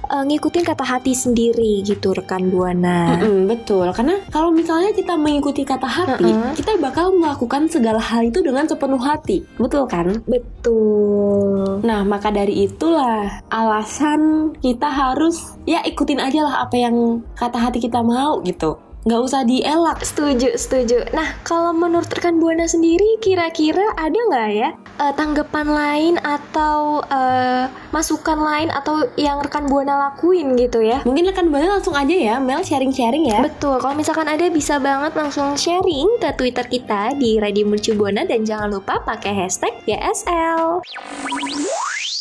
uh, 0.08 0.22
ngikutin 0.24 0.64
kata 0.64 0.84
hati 0.84 1.12
sendiri 1.12 1.84
gitu 1.84 2.12
rekan 2.12 2.48
buana. 2.52 3.20
Mm-mm, 3.20 3.48
betul, 3.48 3.88
karena 3.92 4.18
kalau 4.32 4.50
misalnya 4.52 4.92
kita 4.92 5.14
mengikuti 5.16 5.62
kata 5.62 5.88
hati, 5.88 6.30
Mm-mm. 6.32 6.52
kita 6.56 6.76
bakal 6.80 7.14
melakukan 7.16 7.68
segala 7.68 8.00
hal 8.00 8.28
itu 8.28 8.40
dengan 8.40 8.64
sepenuh 8.68 9.00
hati, 9.00 9.44
betul 9.56 9.84
kan? 9.88 10.24
Betul. 10.26 11.84
Nah, 11.84 12.04
maka 12.04 12.32
dari 12.32 12.66
itulah 12.66 13.42
alasan 13.48 14.52
kita 14.60 14.88
harus 14.88 15.56
ya 15.68 15.84
ikutin 15.84 16.20
aja 16.20 16.44
lah 16.44 16.54
apa 16.66 16.76
yang 16.76 17.20
kata 17.36 17.58
hati 17.58 17.78
kita 17.82 18.00
mau 18.00 18.40
gitu. 18.44 18.91
Nggak 19.02 19.20
usah 19.26 19.42
dielak. 19.42 19.98
Setuju, 20.06 20.54
setuju. 20.54 21.10
Nah, 21.10 21.34
kalau 21.42 21.74
menurut 21.74 22.06
rekan 22.06 22.38
buana 22.38 22.70
sendiri, 22.70 23.18
kira-kira 23.18 23.82
ada 23.98 24.14
nggak 24.14 24.48
ya 24.54 24.68
eh, 24.78 25.12
tanggapan 25.18 25.66
lain 25.66 26.14
atau 26.22 27.02
eh, 27.10 27.66
masukan 27.90 28.38
lain 28.38 28.70
atau 28.70 29.10
yang 29.18 29.42
rekan 29.42 29.66
buana 29.66 30.10
lakuin 30.10 30.54
gitu 30.54 30.78
ya? 30.78 31.02
Mungkin 31.02 31.34
rekan 31.34 31.50
buana 31.50 31.78
langsung 31.78 31.98
aja 31.98 32.14
ya, 32.14 32.38
Mel 32.38 32.62
sharing-sharing 32.62 33.26
ya. 33.26 33.42
Betul, 33.42 33.82
kalau 33.82 33.98
misalkan 33.98 34.30
ada 34.30 34.46
bisa 34.46 34.78
banget 34.78 35.18
langsung 35.18 35.58
sharing 35.58 36.22
ke 36.22 36.30
Twitter 36.38 36.66
kita 36.70 37.18
di 37.18 37.42
Radio 37.42 37.66
Mercu 37.66 37.98
Buana 37.98 38.22
dan 38.22 38.46
jangan 38.46 38.70
lupa 38.70 39.02
pakai 39.02 39.34
hashtag 39.34 39.74
YSL. 39.82 40.78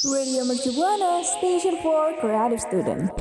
Radio 0.01 0.41
Mercu 0.49 0.73
Buana, 0.73 1.21
Station 1.21 1.77
for 1.85 2.09
Creative 2.17 2.57
Student. 2.57 3.13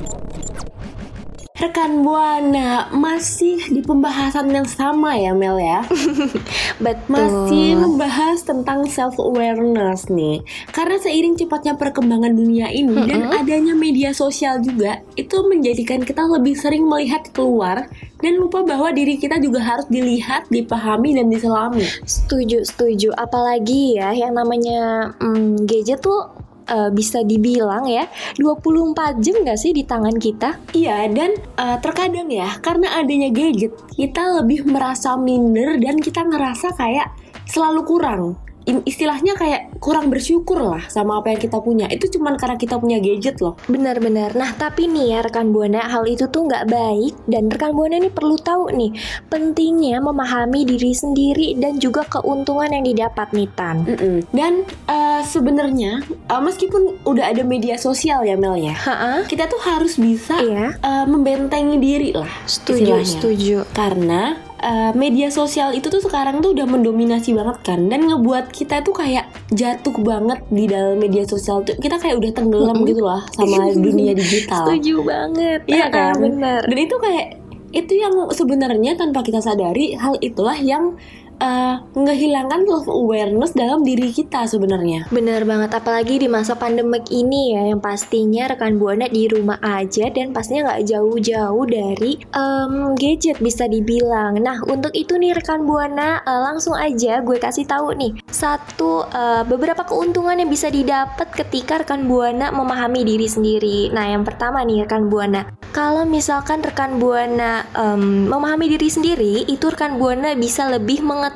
Rekan 1.61 2.01
buana 2.01 2.89
masih 2.89 3.61
di 3.69 3.85
pembahasan 3.85 4.49
yang 4.49 4.65
sama 4.65 5.13
ya 5.13 5.29
Mel 5.37 5.61
ya. 5.61 5.85
Betul. 6.85 7.13
Masih 7.13 7.77
membahas 7.77 8.41
tentang 8.41 8.89
self 8.89 9.21
awareness 9.21 10.09
nih. 10.09 10.41
Karena 10.73 10.97
seiring 10.97 11.37
cepatnya 11.37 11.77
perkembangan 11.77 12.33
dunia 12.33 12.73
ini 12.73 13.05
dan 13.05 13.29
adanya 13.29 13.77
media 13.77 14.09
sosial 14.09 14.57
juga, 14.65 15.05
itu 15.13 15.37
menjadikan 15.45 16.01
kita 16.01 16.25
lebih 16.25 16.57
sering 16.57 16.89
melihat 16.89 17.29
keluar 17.29 17.85
dan 18.21 18.33
lupa 18.37 18.65
bahwa 18.65 18.89
diri 18.89 19.21
kita 19.21 19.37
juga 19.37 19.61
harus 19.61 19.85
dilihat, 19.89 20.49
dipahami 20.49 21.13
dan 21.13 21.29
diselami. 21.29 21.85
Setuju, 22.05 22.65
setuju. 22.65 23.13
Apalagi 23.13 24.01
ya 24.01 24.17
yang 24.17 24.33
namanya 24.33 25.13
hmm, 25.21 25.69
gadget 25.69 26.01
tuh 26.01 26.29
eh, 26.71 26.89
bisa 26.95 27.21
dibilang 27.27 27.83
ya 27.85 28.07
24 28.39 29.19
jam 29.19 29.35
gak 29.43 29.59
sih 29.59 29.75
di 29.75 29.83
tangan 29.83 30.15
kita? 30.15 30.55
Iya, 30.71 31.11
dan 31.11 31.35
uh, 31.59 31.77
terkadang 31.83 32.31
ya, 32.31 32.47
karena 32.63 32.95
adanya 32.99 33.27
gadget, 33.27 33.75
kita 33.91 34.39
lebih 34.39 34.63
merasa 34.63 35.19
minder 35.19 35.75
dan 35.77 35.99
kita 35.99 36.23
ngerasa 36.23 36.73
kayak 36.79 37.11
selalu 37.49 37.81
kurang. 37.83 38.21
Istilahnya 38.63 39.33
kayak 39.35 39.70
kurang 39.81 40.13
bersyukur 40.13 40.61
lah 40.61 40.85
sama 40.87 41.19
apa 41.19 41.33
yang 41.33 41.41
kita 41.41 41.57
punya. 41.57 41.89
Itu 41.89 42.05
cuman 42.07 42.37
karena 42.37 42.53
kita 42.53 42.77
punya 42.77 43.01
gadget 43.01 43.41
loh. 43.41 43.57
Benar-benar. 43.65 44.37
Nah, 44.37 44.53
tapi 44.53 44.85
nih 44.85 45.17
ya 45.17 45.19
rekan 45.25 45.49
Buana, 45.49 45.81
hal 45.81 46.05
itu 46.05 46.29
tuh 46.29 46.45
nggak 46.45 46.69
baik 46.69 47.17
dan 47.25 47.49
rekan 47.49 47.73
Buana 47.73 47.97
nih 47.97 48.13
perlu 48.13 48.37
tahu 48.37 48.69
nih 48.71 48.93
pentingnya 49.27 49.97
memahami 49.97 50.63
diri 50.63 50.93
sendiri 50.93 51.57
dan 51.57 51.81
juga 51.81 52.05
keuntungan 52.05 52.69
yang 52.69 52.85
didapat 52.85 53.33
nih 53.33 53.49
Tan. 53.57 53.81
Mm-mm. 53.89 54.17
Dan 54.29 54.63
uh, 54.85 55.25
sebenarnya 55.25 56.05
uh, 56.29 56.37
meskipun 56.37 57.01
udah 57.01 57.33
ada 57.33 57.41
media 57.41 57.73
sosial 57.75 58.21
ya 58.21 58.37
Mel 58.37 58.53
ya, 58.55 58.77
Ha-ha. 58.77 59.25
kita 59.25 59.49
tuh 59.49 59.57
harus 59.59 59.97
bisa 59.97 60.37
Iya. 60.37 60.77
uh, 60.77 61.05
membentengi 61.09 61.81
diri 61.81 62.13
lah. 62.13 62.29
Setuju, 62.45 63.01
istilahnya. 63.01 63.09
setuju. 63.09 63.57
Karena 63.73 64.21
uh, 64.61 64.91
media 64.93 65.33
sosial 65.33 65.73
itu 65.73 65.89
tuh 65.89 65.99
sekarang 65.99 66.39
tuh 66.39 66.53
udah 66.53 66.69
mendominasi 66.69 67.33
banget 67.33 67.57
kan 67.65 67.89
dan 67.89 68.05
ngebuat 68.05 68.53
kita 68.53 68.85
tuh 68.85 68.93
kayak 68.93 69.25
jatuh 69.71 69.95
banget 69.97 70.39
di 70.47 70.67
dalam 70.67 70.99
media 70.99 71.23
sosial 71.23 71.63
tuh 71.63 71.75
kita 71.75 71.95
kayak 71.95 72.19
udah 72.19 72.31
tenggelam 72.31 72.83
gitu 72.83 73.01
lah 73.01 73.23
sama 73.31 73.71
dunia 73.87 74.11
digital. 74.11 74.67
Setuju 74.67 74.95
banget. 75.01 75.59
Iya 75.65 75.87
Ah, 75.87 76.11
kan? 76.11 76.13
Benar. 76.19 76.61
Dan 76.67 76.77
itu 76.77 76.95
kayak 76.97 77.27
itu 77.71 77.93
yang 77.95 78.11
sebenarnya 78.29 78.99
tanpa 78.99 79.23
kita 79.23 79.39
sadari 79.39 79.95
hal 79.95 80.19
itulah 80.19 80.59
yang 80.59 80.99
uh, 81.41 81.81
ngehilangkan 81.97 82.63
self 82.69 82.87
awareness 82.87 83.57
dalam 83.57 83.81
diri 83.81 84.13
kita 84.13 84.45
sebenarnya. 84.45 85.09
Bener 85.09 85.43
banget, 85.43 85.73
apalagi 85.73 86.21
di 86.21 86.29
masa 86.29 86.53
pandemik 86.53 87.09
ini 87.09 87.57
ya, 87.57 87.73
yang 87.73 87.81
pastinya 87.81 88.47
rekan 88.47 88.77
buana 88.77 89.09
di 89.09 89.25
rumah 89.27 89.57
aja 89.59 90.07
dan 90.13 90.31
pastinya 90.31 90.71
nggak 90.71 90.87
jauh-jauh 90.87 91.65
dari 91.65 92.21
em, 92.31 92.93
gadget 92.95 93.41
bisa 93.41 93.65
dibilang. 93.65 94.37
Nah, 94.39 94.61
untuk 94.69 94.93
itu 94.93 95.17
nih 95.17 95.35
rekan 95.35 95.65
buana, 95.65 96.21
eh, 96.21 96.41
langsung 96.45 96.77
aja 96.77 97.19
gue 97.25 97.37
kasih 97.41 97.65
tahu 97.65 97.97
nih 97.97 98.11
satu 98.29 99.09
eh, 99.09 99.43
beberapa 99.43 99.83
keuntungan 99.83 100.37
yang 100.37 100.47
bisa 100.47 100.69
didapat 100.69 101.27
ketika 101.33 101.81
rekan 101.81 102.05
buana 102.05 102.53
memahami 102.53 103.01
diri 103.03 103.27
sendiri. 103.27 103.89
Nah, 103.89 104.07
yang 104.07 104.23
pertama 104.23 104.61
nih 104.61 104.85
rekan 104.85 105.09
buana, 105.09 105.49
kalau 105.73 106.05
misalkan 106.05 106.61
rekan 106.61 107.01
buana 107.01 107.65
em, 107.73 108.29
memahami 108.29 108.77
diri 108.77 108.89
sendiri, 108.91 109.33
itu 109.47 109.65
rekan 109.71 109.97
buana 109.97 110.35
bisa 110.37 110.67
lebih 110.67 111.01
mengetahui 111.01 111.30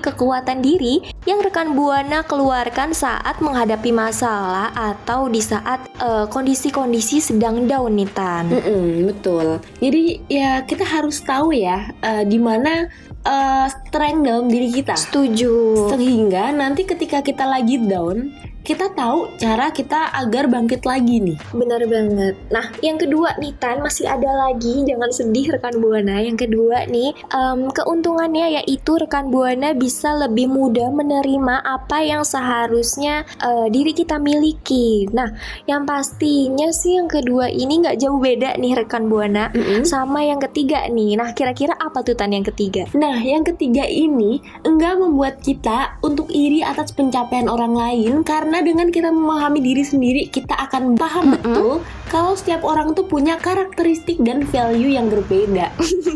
kekuatan 0.00 0.62
diri 0.62 1.02
yang 1.26 1.42
rekan 1.42 1.74
buana 1.74 2.22
keluarkan 2.22 2.94
saat 2.94 3.42
menghadapi 3.42 3.90
masalah 3.90 4.70
atau 4.72 5.26
di 5.26 5.42
saat 5.42 5.84
eh, 5.98 6.26
kondisi-kondisi 6.30 7.18
sedang 7.18 7.66
down 7.66 7.92
nih 7.96 8.10
Tan. 8.14 8.46
Mm-mm, 8.48 9.10
betul. 9.10 9.58
Jadi 9.82 10.22
ya 10.30 10.62
kita 10.64 10.86
harus 10.86 11.20
tahu 11.20 11.52
ya 11.52 11.90
uh, 12.00 12.22
di 12.24 12.38
mana 12.40 12.88
uh, 13.26 13.66
strength 13.68 14.22
dalam 14.22 14.46
diri 14.46 14.68
kita. 14.70 14.94
Setuju. 14.94 15.52
Sehingga 15.92 16.54
nanti 16.54 16.86
ketika 16.86 17.20
kita 17.20 17.44
lagi 17.44 17.82
down, 17.82 18.30
kita 18.66 18.90
tahu 18.90 19.30
cara 19.38 19.70
kita 19.70 20.10
agar 20.10 20.50
bangkit 20.50 20.82
lagi 20.82 21.22
nih. 21.22 21.38
Benar 21.54 21.86
banget. 21.86 22.34
Nah, 22.50 22.66
yang 22.82 22.98
kedua 22.98 23.38
nih 23.38 23.54
Tan 23.62 23.78
masih 23.78 24.10
ada 24.10 24.26
lagi, 24.26 24.82
jangan 24.82 25.14
sedih 25.14 25.54
rekan 25.54 25.78
buana. 25.78 26.18
Yang 26.18 26.50
kedua 26.50 26.90
nih, 26.90 27.14
em, 27.30 27.70
keuntungannya 27.70 28.58
yaitu 28.58 28.98
rekan 28.98 29.30
buana 29.30 29.70
bisa 29.70 30.18
lebih 30.18 30.50
mudah 30.50 30.90
menerima 30.90 31.62
apa 31.62 32.02
yang 32.02 32.26
seharusnya 32.26 33.22
eh, 33.38 33.70
diri 33.70 33.94
kita 33.94 34.18
miliki. 34.18 35.06
Nah, 35.14 35.30
yang 35.70 35.86
pastinya 35.86 36.74
sih 36.74 36.98
yang 36.98 37.06
kedua 37.06 37.46
ini 37.46 37.86
nggak 37.86 38.02
jauh 38.02 38.18
beda 38.18 38.58
nih 38.58 38.82
rekan 38.82 39.06
buana 39.06 39.54
Mm-mm. 39.54 39.86
sama 39.86 40.26
yang 40.26 40.42
ketiga 40.42 40.90
nih. 40.90 41.14
Nah, 41.14 41.30
kira-kira 41.38 41.78
apa 41.78 42.02
tuh 42.02 42.18
Tan 42.18 42.34
yang 42.34 42.42
ketiga? 42.42 42.90
Nah, 42.98 43.22
yang 43.22 43.46
ketiga 43.46 43.86
ini 43.86 44.42
enggak 44.66 44.98
membuat 44.98 45.38
kita 45.38 46.02
untuk 46.02 46.26
iri 46.34 46.66
atas 46.66 46.90
pencapaian 46.90 47.46
orang 47.46 47.76
lain 47.76 48.26
karena 48.26 48.55
dengan 48.62 48.88
kita 48.92 49.10
memahami 49.10 49.60
diri 49.60 49.84
sendiri, 49.84 50.28
kita 50.28 50.54
akan 50.54 50.96
paham 50.96 51.34
betul 51.36 51.84
kalau 52.12 52.32
setiap 52.38 52.62
orang 52.62 52.94
tuh 52.94 53.04
punya 53.04 53.36
karakteristik 53.36 54.20
dan 54.22 54.44
value 54.48 54.94
yang 54.94 55.10
berbeda. 55.10 55.72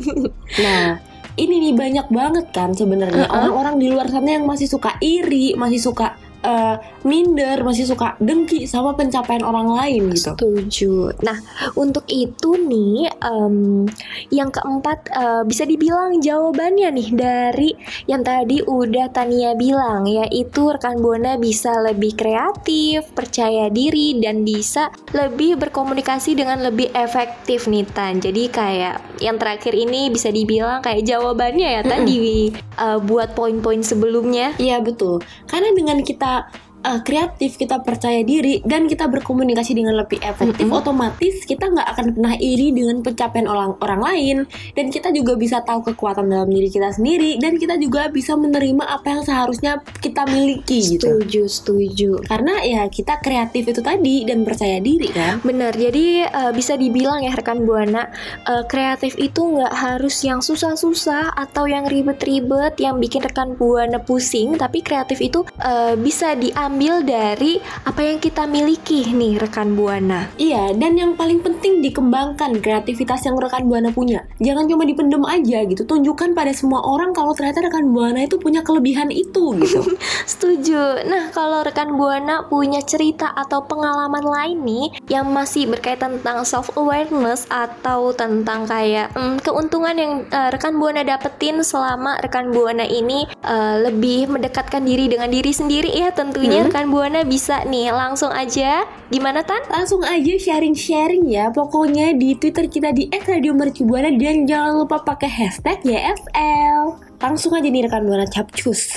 nah, 0.65 1.01
ini 1.41 1.55
nih 1.71 1.75
banyak 1.75 2.07
banget 2.13 2.47
kan 2.53 2.77
sebenarnya 2.77 3.27
Uh-uh. 3.27 3.37
orang-orang 3.37 3.75
di 3.81 3.87
luar 3.91 4.07
sana 4.09 4.39
yang 4.39 4.47
masih 4.47 4.69
suka 4.69 4.97
iri, 5.01 5.57
masih 5.57 5.81
suka 5.81 6.17
eh, 6.41 6.77
minder, 7.05 7.61
masih 7.61 7.85
suka 7.85 8.17
dengki 8.21 8.65
sama 8.65 8.97
pencapaian 8.97 9.45
orang 9.45 9.69
lain 9.69 10.13
gitu. 10.15 10.33
Setuju. 10.37 10.95
Nah, 11.21 11.37
untuk 11.77 12.09
itu 12.09 12.57
nih, 12.57 13.13
em, 13.21 13.85
yang 14.33 14.49
keempat 14.49 14.99
eh, 15.13 15.43
bisa 15.45 15.69
dibilang 15.69 16.21
jawabannya 16.21 16.89
nih 16.95 17.09
dari 17.13 17.71
yang 18.09 18.25
tadi 18.25 18.65
udah 18.65 19.13
Tania 19.13 19.53
bilang, 19.59 20.09
yaitu 20.09 20.73
rekan 20.73 21.03
buana 21.03 21.37
bisa 21.37 21.77
lebih 21.81 22.17
kreatif, 22.17 23.13
percaya 23.13 23.69
diri, 23.69 24.17
dan 24.23 24.47
bisa 24.47 24.89
lebih 25.13 25.61
berkomunikasi 25.61 26.39
dengan 26.39 26.65
lebih 26.65 26.89
efektif 26.97 27.69
nih 27.69 27.85
Tan. 27.91 28.23
Jadi 28.23 28.49
kayak 28.49 29.21
yang 29.21 29.37
terakhir 29.37 29.75
ini 29.77 30.09
bisa 30.09 30.33
dibilang 30.33 30.81
kayak 30.81 31.05
jawabannya 31.05 31.69
ya 31.81 31.83
Tan 31.85 32.07
di 32.09 32.49
eh, 32.55 32.99
buat 33.03 33.37
poin-poin 33.37 33.85
sebelumnya. 33.85 34.57
Iya 34.57 34.81
betul. 34.81 35.21
Karena 35.51 35.73
dengan 35.75 36.01
kita 36.01 36.30
え? 36.31 36.70
Uh, 36.85 37.01
kreatif, 37.05 37.61
kita 37.61 37.81
percaya 37.85 38.25
diri 38.25 38.65
dan 38.65 38.89
kita 38.89 39.07
berkomunikasi 39.09 39.77
dengan 39.77 40.01
lebih 40.01 40.21
efektif, 40.25 40.67
otomatis 40.73 41.45
kita 41.45 41.69
nggak 41.69 41.89
akan 41.97 42.07
pernah 42.17 42.35
iri 42.41 42.73
dengan 42.73 43.05
pencapaian 43.05 43.49
orang 43.49 43.77
orang 43.85 44.01
lain 44.01 44.37
dan 44.77 44.87
kita 44.89 45.13
juga 45.13 45.37
bisa 45.37 45.61
tahu 45.65 45.85
kekuatan 45.93 46.29
dalam 46.29 46.49
diri 46.49 46.69
kita 46.73 46.93
sendiri 46.95 47.37
dan 47.39 47.61
kita 47.61 47.77
juga 47.77 48.09
bisa 48.09 48.35
menerima 48.37 48.85
apa 48.85 49.07
yang 49.19 49.23
seharusnya 49.25 49.73
kita 50.01 50.25
miliki 50.29 50.97
gitu. 50.97 51.21
Setuju, 51.21 51.43
setuju. 51.47 52.11
Karena 52.25 52.61
ya 52.65 52.83
kita 52.89 53.21
kreatif 53.21 53.69
itu 53.69 53.81
tadi 53.85 54.25
dan 54.25 54.43
percaya 54.45 54.81
diri 54.81 55.09
kan. 55.13 55.43
Benar, 55.45 55.77
jadi 55.77 56.29
eh, 56.29 56.53
bisa 56.57 56.77
dibilang 56.77 57.23
ya 57.25 57.33
rekan 57.37 57.65
buana 57.65 58.09
eh, 58.49 58.65
kreatif 58.67 59.17
itu 59.21 59.41
nggak 59.41 59.75
harus 59.75 60.17
yang 60.25 60.41
susah-susah 60.41 61.37
atau 61.37 61.69
yang 61.69 61.85
ribet-ribet 61.87 62.81
yang 62.81 62.97
bikin 62.97 63.21
rekan 63.25 63.55
buana 63.57 64.01
pusing, 64.01 64.57
tapi 64.57 64.81
kreatif 64.81 65.21
itu 65.21 65.45
eh, 65.61 65.95
bisa 65.99 66.33
diambil 66.37 66.70
dari 66.79 67.59
apa 67.89 68.01
yang 68.05 68.21
kita 68.21 68.47
miliki 68.47 69.11
nih 69.11 69.41
rekan 69.41 69.75
buana. 69.75 70.31
Iya, 70.37 70.77
dan 70.77 70.95
yang 70.95 71.17
paling 71.17 71.43
penting 71.43 71.81
dikembangkan 71.81 72.61
kreativitas 72.61 73.25
yang 73.27 73.41
rekan 73.41 73.67
Buana 73.67 73.91
punya. 73.91 74.29
Jangan 74.39 74.69
cuma 74.69 74.85
dipendem 74.85 75.25
aja 75.27 75.65
gitu. 75.67 75.83
Tunjukkan 75.89 76.37
pada 76.37 76.53
semua 76.53 76.85
orang 76.85 77.17
kalau 77.17 77.33
ternyata 77.33 77.65
rekan 77.65 77.91
Buana 77.91 78.25
itu 78.25 78.37
punya 78.37 78.61
kelebihan 78.61 79.09
itu 79.11 79.57
gitu. 79.59 79.81
Setuju. 80.33 81.09
Nah, 81.09 81.33
kalau 81.33 81.65
rekan 81.65 81.97
buana 81.97 82.47
punya 82.47 82.85
cerita 82.85 83.33
atau 83.33 83.65
pengalaman 83.65 84.23
lain 84.23 84.59
nih 84.63 84.87
yang 85.09 85.29
masih 85.33 85.67
berkaitan 85.67 86.21
tentang 86.21 86.45
self 86.45 86.71
awareness 86.77 87.49
atau 87.49 88.13
tentang 88.13 88.69
kayak 88.69 89.11
hmm, 89.17 89.41
keuntungan 89.43 89.97
yang 89.97 90.13
eh, 90.29 90.49
rekan 90.53 90.77
buana 90.77 91.03
dapetin 91.03 91.65
selama 91.65 92.21
rekan 92.21 92.53
buana 92.53 92.85
ini 92.85 93.27
eh, 93.29 93.77
lebih 93.89 94.31
mendekatkan 94.31 94.85
diri 94.85 95.09
dengan 95.09 95.33
diri 95.33 95.53
sendiri 95.53 95.91
ya 95.91 96.13
tentunya 96.13 96.60
rekan 96.67 96.93
buana 96.93 97.25
bisa 97.25 97.65
nih 97.65 97.89
langsung 97.89 98.29
aja 98.29 98.85
gimana 99.09 99.41
tan? 99.41 99.65
Langsung 99.73 100.05
aja 100.05 100.35
sharing-sharing 100.37 101.25
ya. 101.31 101.49
Pokoknya 101.49 102.13
di 102.13 102.37
Twitter 102.37 102.69
kita 102.69 102.93
di 102.93 103.09
@radiomercubuana 103.09 104.13
dan 104.21 104.45
jangan 104.45 104.85
lupa 104.85 105.01
pakai 105.01 105.31
hashtag 105.31 105.81
YFL. 105.85 107.01
Langsung 107.21 107.57
aja 107.57 107.69
nih 107.69 107.89
rekan 107.89 108.05
Buana 108.05 108.29
capcus. 108.29 108.93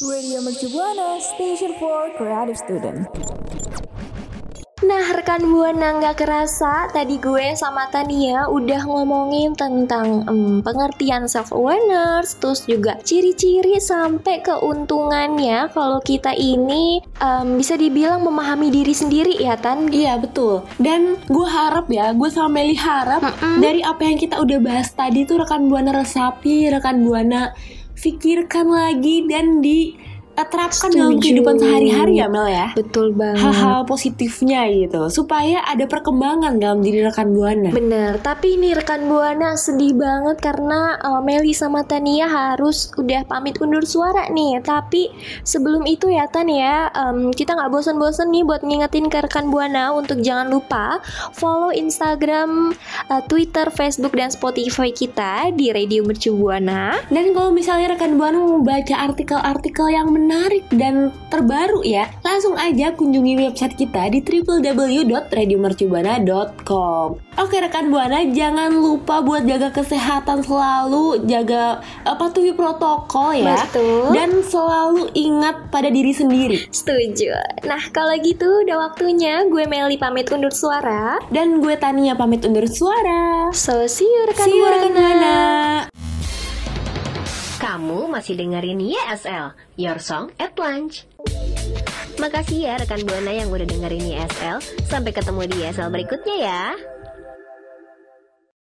Radio 0.00 0.40
Mercu 0.40 0.66
Buana, 0.72 1.20
station 1.20 1.76
for 1.76 2.08
creative 2.16 2.56
student. 2.56 3.04
Nah 4.80 5.12
rekan 5.12 5.44
buana 5.44 6.00
nggak 6.00 6.24
kerasa 6.24 6.88
tadi 6.88 7.20
gue 7.20 7.52
sama 7.52 7.92
Tania 7.92 8.48
udah 8.48 8.88
ngomongin 8.88 9.52
tentang 9.52 10.24
em, 10.24 10.64
pengertian 10.64 11.28
self 11.28 11.52
awareness, 11.52 12.40
terus 12.40 12.64
juga 12.64 12.96
ciri-ciri 13.04 13.76
sampai 13.76 14.40
keuntungannya 14.40 15.68
kalau 15.76 16.00
kita 16.00 16.32
ini 16.32 17.04
em, 17.20 17.60
bisa 17.60 17.76
dibilang 17.76 18.24
memahami 18.24 18.72
diri 18.72 18.96
sendiri 18.96 19.36
ya 19.36 19.60
Tan. 19.60 19.92
Iya 19.92 20.16
betul 20.22 20.62
Dan 20.78 21.18
gue 21.26 21.48
harap 21.48 21.90
ya 21.90 22.14
Gue 22.14 22.30
sama 22.30 22.62
Meli 22.62 22.78
harap 22.78 23.20
Dari 23.58 23.82
apa 23.82 24.06
yang 24.06 24.16
kita 24.16 24.38
udah 24.38 24.58
bahas 24.62 24.92
tadi 24.94 25.26
tuh 25.26 25.42
Rekan 25.42 25.66
Buana 25.66 25.90
resapi 25.90 26.70
Rekan 26.70 27.02
Buana 27.02 27.50
Pikirkan 27.98 28.70
lagi 28.70 29.26
Dan 29.26 29.60
di 29.60 29.92
eh, 30.44 30.48
terapkan 30.48 30.90
dalam 30.92 31.16
kehidupan 31.20 31.54
sehari-hari 31.60 32.20
ya 32.20 32.26
Mel 32.30 32.48
ya 32.48 32.68
Betul 32.76 33.12
banget. 33.12 33.42
Hal-hal 33.42 33.84
positifnya 33.84 34.66
gitu 34.70 35.10
Supaya 35.12 35.62
ada 35.66 35.84
perkembangan 35.84 36.56
dalam 36.56 36.80
diri 36.80 37.04
rekan 37.04 37.32
Buana 37.32 37.70
Bener, 37.70 38.16
tapi 38.22 38.56
ini 38.56 38.72
rekan 38.72 39.06
Buana 39.06 39.54
sedih 39.58 39.92
banget 39.94 40.40
karena 40.40 40.96
uh, 41.04 41.20
Meli 41.20 41.52
sama 41.52 41.84
Tania 41.84 42.26
harus 42.26 42.88
udah 42.96 43.26
pamit 43.28 43.60
undur 43.60 43.84
suara 43.84 44.30
nih. 44.32 44.62
Tapi 44.64 45.12
sebelum 45.44 45.84
itu 45.84 46.08
ya 46.08 46.24
Tan 46.30 46.48
ya, 46.48 46.88
em, 46.94 47.34
kita 47.34 47.52
nggak 47.58 47.70
bosan-bosan 47.70 48.30
nih 48.32 48.42
buat 48.46 48.62
ngingetin 48.64 49.12
ke 49.12 49.20
rekan 49.26 49.52
Buana 49.52 49.92
untuk 49.92 50.22
jangan 50.24 50.48
lupa 50.48 51.02
follow 51.36 51.74
Instagram, 51.74 52.72
uh, 53.12 53.22
Twitter, 53.26 53.68
Facebook 53.68 54.14
dan 54.16 54.32
Spotify 54.32 54.88
kita 54.94 55.52
di 55.52 55.74
Radio 55.74 56.06
Mercu 56.06 56.32
Buana. 56.34 56.96
Dan 57.12 57.36
kalau 57.36 57.52
misalnya 57.52 57.92
rekan 57.92 58.16
Buana 58.16 58.38
mau 58.40 58.62
baca 58.62 58.94
artikel-artikel 59.10 59.92
yang 59.92 60.08
menarik 60.08 60.29
dan 60.70 61.10
terbaru 61.28 61.82
ya, 61.82 62.06
langsung 62.22 62.54
aja 62.54 62.94
kunjungi 62.94 63.50
website 63.50 63.74
kita 63.74 64.14
di 64.14 64.22
www.radiomercubuana.com. 64.22 67.18
Oke 67.40 67.56
rekan 67.56 67.88
Buana, 67.88 68.20
jangan 68.30 68.68
lupa 68.74 69.24
buat 69.24 69.48
jaga 69.48 69.72
kesehatan 69.72 70.44
selalu, 70.44 71.24
jaga 71.24 71.80
eh, 72.04 72.14
patuhi 72.14 72.52
protokol 72.52 73.40
ya. 73.40 73.64
Betul. 73.64 74.12
Dan 74.12 74.44
selalu 74.44 75.08
ingat 75.16 75.72
pada 75.72 75.88
diri 75.88 76.12
sendiri. 76.12 76.68
Setuju. 76.68 77.32
Nah 77.64 77.80
kalau 77.90 78.14
gitu 78.20 78.66
udah 78.66 78.90
waktunya 78.90 79.46
gue 79.48 79.64
Meli 79.64 79.96
pamit 79.96 80.28
undur 80.28 80.52
suara. 80.52 81.16
Dan 81.32 81.64
gue 81.64 81.74
Tania 81.80 82.12
pamit 82.12 82.44
undur 82.44 82.68
suara. 82.68 83.48
So 83.56 83.88
see 83.88 84.06
you 84.06 84.28
rekan 84.28 84.46
See 84.46 84.58
you 84.58 84.68
rekan 84.68 84.92
Buana. 84.92 85.99
Kamu 87.60 88.08
masih 88.08 88.40
dengerin 88.40 88.80
YSL, 88.80 89.52
Your 89.76 90.00
Song 90.00 90.32
at 90.40 90.56
Lunch. 90.56 91.04
Makasih 92.16 92.64
ya 92.64 92.80
rekan 92.80 93.04
Buana 93.04 93.36
yang 93.36 93.52
udah 93.52 93.68
dengerin 93.68 94.16
YSL. 94.16 94.64
Sampai 94.88 95.12
ketemu 95.12 95.44
di 95.44 95.68
YSL 95.68 95.92
berikutnya 95.92 96.36
ya. 96.40 96.64